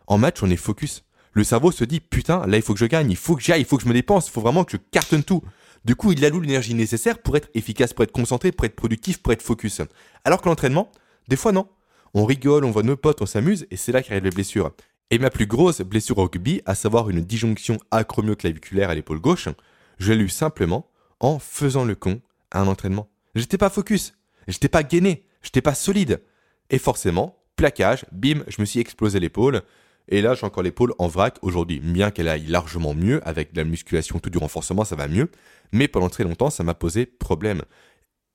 En 0.08 0.18
match, 0.18 0.42
on 0.42 0.50
est 0.50 0.58
focus. 0.58 1.04
Le 1.34 1.44
cerveau 1.44 1.72
se 1.72 1.84
dit, 1.84 2.00
putain, 2.00 2.46
là, 2.48 2.58
il 2.58 2.63
faut 2.63 2.74
que 2.74 2.80
je 2.80 2.88
gagne, 2.88 3.12
il 3.12 3.18
faut 3.18 3.36
que 3.36 3.44
j'aille, 3.44 3.62
il 3.62 3.66
faut 3.66 3.78
que 3.78 3.84
je 3.84 3.88
me 3.88 3.94
dépense, 3.94 4.28
il 4.28 4.32
faut 4.32 4.42
vraiment 4.42 4.63
que 4.63 4.72
je 4.72 4.78
cartonne 4.78 5.24
tout. 5.24 5.44
Du 5.86 5.95
coup, 5.95 6.12
il 6.12 6.24
alloue 6.25 6.41
l'énergie 6.41 6.74
nécessaire 6.74 7.19
pour 7.19 7.38
être 7.38 7.50
efficace, 7.53 7.93
pour 7.93 8.03
être 8.03 8.12
concentré, 8.12 8.51
pour 8.51 8.65
être 8.65 8.75
productif, 8.75 9.21
pour 9.21 9.33
être 9.33 9.41
focus. 9.41 9.81
Alors 10.24 10.41
que 10.41 10.50
l'entraînement, 10.50 10.91
des 11.27 11.36
fois, 11.36 11.51
non. 11.51 11.67
On 12.13 12.25
rigole, 12.25 12.65
on 12.65 12.71
voit 12.71 12.83
nos 12.83 12.98
potes, 12.98 13.21
on 13.21 13.25
s'amuse, 13.25 13.67
et 13.71 13.77
c'est 13.77 13.91
là 13.91 14.01
qu'arrivent 14.01 14.24
les 14.24 14.29
blessures. 14.31 14.71
Et 15.12 15.19
ma 15.19 15.29
plus 15.29 15.48
grosse 15.48 15.81
blessure 15.81 16.17
au 16.17 16.24
rugby, 16.24 16.62
à 16.65 16.75
savoir 16.75 17.09
une 17.09 17.21
disjonction 17.21 17.79
acromioclaviculaire 17.91 18.89
à 18.89 18.95
l'épaule 18.95 19.19
gauche, 19.19 19.50
je 19.98 20.13
l'ai 20.13 20.24
eu 20.24 20.29
simplement 20.29 20.89
en 21.19 21.39
faisant 21.39 21.86
le 21.86 21.95
con 21.95 22.21
à 22.51 22.62
un 22.62 22.67
entraînement. 22.67 23.09
J'étais 23.36 23.57
pas 23.57 23.69
focus, 23.69 24.13
j'étais 24.48 24.69
pas 24.69 24.83
gainé, 24.83 25.25
j'étais 25.41 25.62
pas 25.62 25.74
solide. 25.74 26.21
Et 26.69 26.77
forcément, 26.77 27.38
plaquage, 27.55 28.05
bim, 28.12 28.43
je 28.48 28.62
me 28.62 28.65
suis 28.65 28.79
explosé 28.79 29.19
l'épaule. 29.19 29.62
Et 30.10 30.22
là, 30.22 30.34
j'ai 30.34 30.46
encore 30.46 30.63
l'épaule 30.63 30.94
en 30.98 31.08
vrac 31.08 31.38
aujourd'hui, 31.44 31.80
bien 31.80 32.12
qu'elle 32.12 32.28
aille 32.28 32.48
largement 32.48 32.94
mieux, 32.94 33.25
avec 33.28 33.54
de 33.54 33.62
la 33.62 33.63
musculation, 33.63 34.20
tout 34.20 34.30
du 34.30 34.39
renforcement, 34.39 34.84
ça 34.84 34.96
va 34.96 35.08
mieux. 35.08 35.30
Mais 35.72 35.88
pendant 35.88 36.10
très 36.10 36.24
longtemps, 36.24 36.50
ça 36.50 36.63
m'a 36.63 36.74
posé 36.74 37.06
problème. 37.06 37.62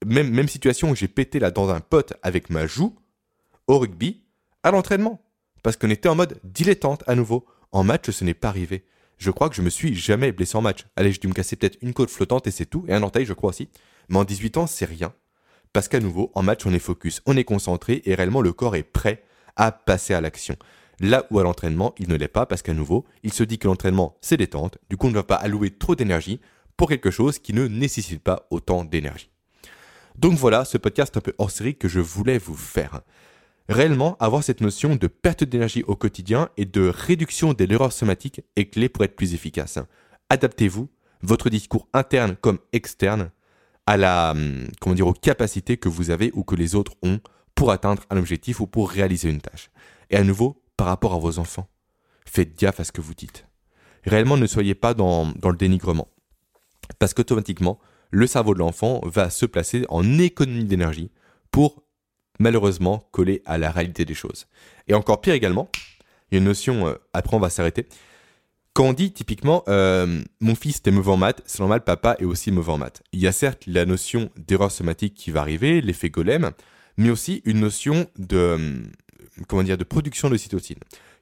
Même, 0.06 0.48
situation 0.48 0.90
où 0.90 0.96
j'ai 0.96 1.08
pété 1.08 1.38
la 1.38 1.50
dent 1.50 1.66
d'un 1.66 1.80
pote 1.80 2.14
avec 2.22 2.48
ma 2.48 2.66
joue, 2.66 2.96
au 3.66 3.78
rugby, 3.78 4.22
à 4.62 4.70
l'entraînement 4.70 5.24
parce 5.64 5.76
qu'on 5.76 5.90
était 5.90 6.10
en 6.10 6.14
mode 6.14 6.38
dilettante 6.44 7.02
à 7.08 7.16
nouveau. 7.16 7.46
En 7.72 7.82
match, 7.82 8.10
ce 8.10 8.22
n'est 8.22 8.34
pas 8.34 8.48
arrivé. 8.48 8.84
Je 9.16 9.30
crois 9.30 9.48
que 9.48 9.56
je 9.56 9.62
me 9.62 9.70
suis 9.70 9.94
jamais 9.94 10.30
blessé 10.30 10.56
en 10.56 10.60
match. 10.60 10.84
Allez, 10.94 11.10
j'ai 11.10 11.18
dû 11.18 11.26
me 11.26 11.32
casser 11.32 11.56
peut-être 11.56 11.78
une 11.80 11.94
côte 11.94 12.10
flottante 12.10 12.46
et 12.46 12.50
c'est 12.50 12.66
tout, 12.66 12.84
et 12.86 12.92
un 12.92 13.02
orteil, 13.02 13.24
je 13.24 13.32
crois 13.32 13.50
aussi. 13.50 13.70
Mais 14.10 14.18
en 14.18 14.24
18 14.24 14.58
ans, 14.58 14.66
c'est 14.66 14.84
rien. 14.84 15.12
Parce 15.72 15.88
qu'à 15.88 16.00
nouveau, 16.00 16.30
en 16.34 16.42
match, 16.42 16.66
on 16.66 16.72
est 16.72 16.78
focus, 16.78 17.22
on 17.24 17.36
est 17.36 17.44
concentré 17.44 18.02
et 18.04 18.14
réellement 18.14 18.42
le 18.42 18.52
corps 18.52 18.76
est 18.76 18.82
prêt 18.84 19.24
à 19.56 19.72
passer 19.72 20.12
à 20.12 20.20
l'action. 20.20 20.56
Là 21.00 21.26
où 21.30 21.38
à 21.38 21.42
l'entraînement, 21.42 21.94
il 21.98 22.08
ne 22.08 22.16
l'est 22.16 22.28
pas 22.28 22.46
parce 22.46 22.62
qu'à 22.62 22.74
nouveau, 22.74 23.04
il 23.22 23.32
se 23.32 23.42
dit 23.42 23.58
que 23.58 23.66
l'entraînement, 23.66 24.16
c'est 24.20 24.36
détente, 24.36 24.78
du 24.90 24.96
coup, 24.96 25.06
on 25.06 25.10
ne 25.10 25.14
va 25.14 25.22
pas 25.22 25.36
allouer 25.36 25.70
trop 25.70 25.94
d'énergie 25.94 26.40
pour 26.76 26.88
quelque 26.88 27.10
chose 27.10 27.38
qui 27.38 27.52
ne 27.52 27.66
nécessite 27.66 28.22
pas 28.22 28.46
autant 28.50 28.84
d'énergie. 28.84 29.30
Donc 30.16 30.34
voilà, 30.34 30.64
ce 30.64 30.78
podcast 30.78 31.16
un 31.16 31.20
peu 31.20 31.34
hors 31.38 31.50
série 31.50 31.76
que 31.76 31.88
je 31.88 32.00
voulais 32.00 32.38
vous 32.38 32.56
faire. 32.56 33.00
Réellement, 33.68 34.16
avoir 34.20 34.44
cette 34.44 34.60
notion 34.60 34.94
de 34.94 35.06
perte 35.06 35.42
d'énergie 35.42 35.82
au 35.84 35.96
quotidien 35.96 36.50
et 36.56 36.66
de 36.66 36.88
réduction 36.88 37.54
des 37.54 37.66
erreurs 37.72 37.92
somatiques 37.92 38.42
est 38.56 38.66
clé 38.66 38.88
pour 38.88 39.04
être 39.04 39.16
plus 39.16 39.34
efficace. 39.34 39.78
Adaptez-vous, 40.28 40.88
votre 41.22 41.48
discours 41.48 41.88
interne 41.92 42.36
comme 42.36 42.58
externe, 42.72 43.30
à 43.86 43.96
la, 43.96 44.32
hum, 44.32 44.68
comment 44.80 44.94
dire, 44.94 45.06
aux 45.06 45.14
capacités 45.14 45.76
que 45.76 45.88
vous 45.88 46.10
avez 46.10 46.30
ou 46.34 46.44
que 46.44 46.54
les 46.54 46.74
autres 46.74 46.92
ont 47.02 47.20
pour 47.54 47.70
atteindre 47.70 48.02
un 48.10 48.18
objectif 48.18 48.60
ou 48.60 48.66
pour 48.66 48.90
réaliser 48.90 49.30
une 49.30 49.40
tâche. 49.40 49.70
Et 50.10 50.16
à 50.16 50.24
nouveau, 50.24 50.62
par 50.76 50.86
rapport 50.86 51.14
à 51.14 51.18
vos 51.18 51.38
enfants, 51.38 51.68
faites 52.26 52.58
gaffe 52.58 52.80
à 52.80 52.84
ce 52.84 52.92
que 52.92 53.00
vous 53.00 53.14
dites. 53.14 53.46
Réellement, 54.04 54.36
ne 54.36 54.46
soyez 54.46 54.74
pas 54.74 54.94
dans, 54.94 55.32
le 55.42 55.56
dénigrement. 55.56 56.08
Parce 56.98 57.14
qu'automatiquement, 57.14 57.78
le 58.10 58.26
cerveau 58.26 58.54
de 58.54 58.58
l'enfant 58.58 59.00
va 59.04 59.30
se 59.30 59.46
placer 59.46 59.86
en 59.88 60.18
économie 60.18 60.64
d'énergie 60.64 61.10
pour 61.50 61.82
malheureusement 62.38 63.08
collé 63.12 63.42
à 63.46 63.58
la 63.58 63.70
réalité 63.70 64.04
des 64.04 64.14
choses. 64.14 64.46
Et 64.88 64.94
encore 64.94 65.20
pire 65.20 65.34
également, 65.34 65.70
il 66.30 66.34
y 66.34 66.36
a 66.36 66.38
une 66.38 66.44
notion, 66.44 66.88
euh, 66.88 66.94
après 67.12 67.36
on 67.36 67.40
va 67.40 67.50
s'arrêter, 67.50 67.86
quand 68.72 68.86
on 68.86 68.92
dit 68.92 69.12
typiquement 69.12 69.62
euh, 69.68 70.20
mon 70.40 70.56
fils 70.56 70.82
est 70.84 70.90
mauvais 70.90 71.12
en 71.12 71.16
maths, 71.16 71.42
c'est 71.46 71.60
normal, 71.60 71.82
papa 71.84 72.16
est 72.18 72.24
aussi 72.24 72.50
mauvais 72.50 72.72
en 72.72 72.78
maths. 72.78 73.02
Il 73.12 73.20
y 73.20 73.28
a 73.28 73.32
certes 73.32 73.62
la 73.66 73.86
notion 73.86 74.30
d'erreur 74.36 74.72
somatique 74.72 75.14
qui 75.14 75.30
va 75.30 75.40
arriver, 75.40 75.80
l'effet 75.80 76.10
golem, 76.10 76.50
mais 76.96 77.10
aussi 77.10 77.40
une 77.44 77.60
notion 77.60 78.08
de, 78.18 78.36
euh, 78.36 78.82
comment 79.48 79.62
dire, 79.62 79.78
de 79.78 79.84
production 79.84 80.30
de 80.30 80.36
cytocine. 80.36 80.78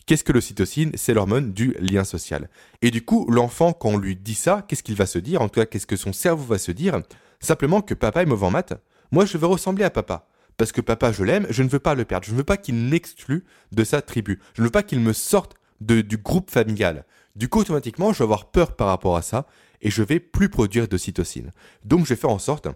Qu'est-ce 0.06 0.24
que 0.24 0.32
l'ocytocine? 0.32 0.92
C'est 0.94 1.14
l'hormone 1.14 1.52
du 1.52 1.76
lien 1.78 2.04
social. 2.04 2.48
Et 2.82 2.90
du 2.90 3.04
coup, 3.04 3.26
l'enfant, 3.30 3.72
quand 3.72 3.90
on 3.90 3.98
lui 3.98 4.16
dit 4.16 4.34
ça, 4.34 4.64
qu'est-ce 4.66 4.82
qu'il 4.82 4.96
va 4.96 5.06
se 5.06 5.18
dire? 5.18 5.40
En 5.42 5.48
tout 5.48 5.60
cas, 5.60 5.66
qu'est-ce 5.66 5.86
que 5.86 5.96
son 5.96 6.12
cerveau 6.12 6.44
va 6.44 6.58
se 6.58 6.72
dire? 6.72 7.00
Simplement 7.40 7.82
que 7.82 7.94
papa 7.94 8.22
est 8.22 8.26
mauvais 8.26 8.46
en 8.46 8.50
maths. 8.50 8.74
Moi, 9.12 9.26
je 9.26 9.38
veux 9.38 9.46
ressembler 9.46 9.84
à 9.84 9.90
papa 9.90 10.28
parce 10.56 10.72
que 10.72 10.80
papa, 10.80 11.12
je 11.12 11.24
l'aime, 11.24 11.46
je 11.50 11.62
ne 11.62 11.68
veux 11.68 11.78
pas 11.78 11.94
le 11.94 12.04
perdre. 12.04 12.26
Je 12.26 12.32
ne 12.32 12.36
veux 12.36 12.44
pas 12.44 12.56
qu'il 12.56 12.74
m'exclue 12.74 13.44
de 13.70 13.84
sa 13.84 14.02
tribu. 14.02 14.40
Je 14.54 14.62
ne 14.62 14.66
veux 14.66 14.70
pas 14.70 14.82
qu'il 14.82 15.00
me 15.00 15.12
sorte 15.12 15.54
du 15.80 16.16
groupe 16.16 16.50
familial. 16.50 17.04
Du 17.36 17.48
coup, 17.48 17.60
automatiquement, 17.60 18.12
je 18.12 18.18
vais 18.18 18.24
avoir 18.24 18.50
peur 18.50 18.76
par 18.76 18.88
rapport 18.88 19.16
à 19.16 19.22
ça 19.22 19.46
et 19.80 19.90
je 19.90 20.02
vais 20.02 20.20
plus 20.20 20.48
produire 20.48 20.88
de 20.88 20.96
cytocine. 20.96 21.50
Donc, 21.84 22.04
je 22.04 22.10
vais 22.10 22.20
faire 22.20 22.30
en 22.30 22.38
sorte 22.38 22.68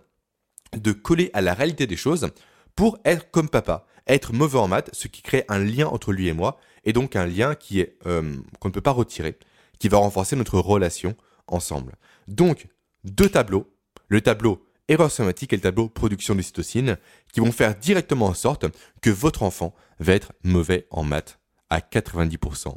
de 0.77 0.93
coller 0.93 1.31
à 1.33 1.41
la 1.41 1.55
réalité 1.55 1.87
des 1.87 1.97
choses 1.97 2.29
pour 2.75 2.99
être 3.05 3.31
comme 3.31 3.49
papa, 3.49 3.87
être 4.07 4.33
mauvais 4.33 4.59
en 4.59 4.69
maths, 4.69 4.91
ce 4.93 5.09
qui 5.09 5.23
crée 5.23 5.45
un 5.49 5.59
lien 5.59 5.87
entre 5.87 6.13
lui 6.13 6.29
et 6.29 6.33
moi, 6.33 6.59
et 6.85 6.93
donc 6.93 7.17
un 7.17 7.27
lien 7.27 7.55
qui 7.55 7.81
est 7.81 7.97
euh, 8.07 8.37
qu'on 8.61 8.69
ne 8.69 8.73
peut 8.73 8.81
pas 8.81 8.93
retirer, 8.93 9.39
qui 9.79 9.89
va 9.89 9.99
renforcer 9.99 10.37
notre 10.37 10.59
relation 10.59 11.17
ensemble. 11.47 11.95
Donc, 12.29 12.69
deux 13.05 13.29
tableaux. 13.29 13.73
Le 14.09 14.21
tableau 14.21 14.67
erreur 14.89 15.11
somatique 15.11 15.53
et 15.53 15.57
le 15.57 15.63
tableau 15.63 15.89
production 15.89 16.35
de 16.35 16.43
cytocine 16.43 16.97
qui 17.33 17.41
vont 17.41 17.53
faire 17.53 17.75
directement 17.77 18.27
en 18.27 18.35
sorte 18.35 18.67
que 19.03 19.11
votre 19.11 19.43
enfant 19.43 19.75
va 19.99 20.15
être 20.15 20.33
mauvais 20.45 20.87
en 20.91 21.03
maths 21.03 21.41
à 21.71 21.81
90% 21.81 22.77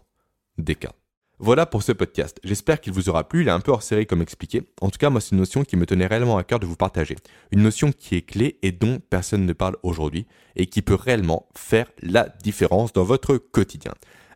des 0.58 0.76
cas. 0.76 0.94
Voilà 1.42 1.66
pour 1.66 1.84
ce 1.84 1.94
podcast. 1.94 2.38
J'espère 2.44 2.82
qu'il 2.82 2.92
vous 2.92 3.08
aura 3.08 3.28
plu. 3.28 3.42
Il 3.42 3.48
est 3.48 3.52
un 3.52 3.62
peu 3.62 3.72
hors 3.72 3.82
série 3.82 4.06
comme 4.06 4.22
expliqué. 4.22 4.64
En 4.82 4.90
tout 4.90 4.98
cas, 4.98 5.10
moi, 5.10 5.22
c'est 5.22 5.32
une 5.32 5.38
notion 5.38 5.64
qui 5.64 5.78
me 5.78 5.86
tenait 5.86 6.06
réellement 6.06 6.38
à 6.38 6.44
cœur 6.44 6.60
de 6.60 6.66
vous 6.66 6.76
partager. 6.76 7.16
Une 7.52 7.62
notion 7.62 7.94
qui 7.94 8.16
est 8.16 8.22
clé 8.22 8.60
et 8.62 8.74
dont 8.74 9.00
personne 9.10 9.46
ne 9.46 9.54
parle 9.54 9.78
aujourd'hui 9.82 10.28
et 10.58 10.66
qui 10.66 10.82
peut 10.82 10.96
réellement 10.96 11.48
faire 11.56 11.90
la 12.02 12.28
différence 12.44 12.92
dans 12.92 13.06
votre 13.06 13.38
quotidien. 13.38 13.94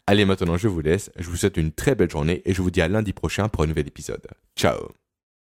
Allez, 0.08 0.24
maintenant, 0.24 0.56
je 0.56 0.70
vous 0.70 0.82
laisse. 0.82 1.12
Je 1.18 1.30
vous 1.30 1.36
souhaite 1.36 1.58
une 1.58 1.74
très 1.74 1.96
belle 1.96 2.10
journée 2.10 2.42
et 2.46 2.54
je 2.54 2.62
vous 2.62 2.72
dis 2.72 2.82
à 2.82 2.88
lundi 2.88 3.12
prochain 3.12 3.50
pour 3.50 3.64
un 3.64 3.68
nouvel 3.68 3.88
épisode. 3.88 4.26
Ciao 4.56 5.03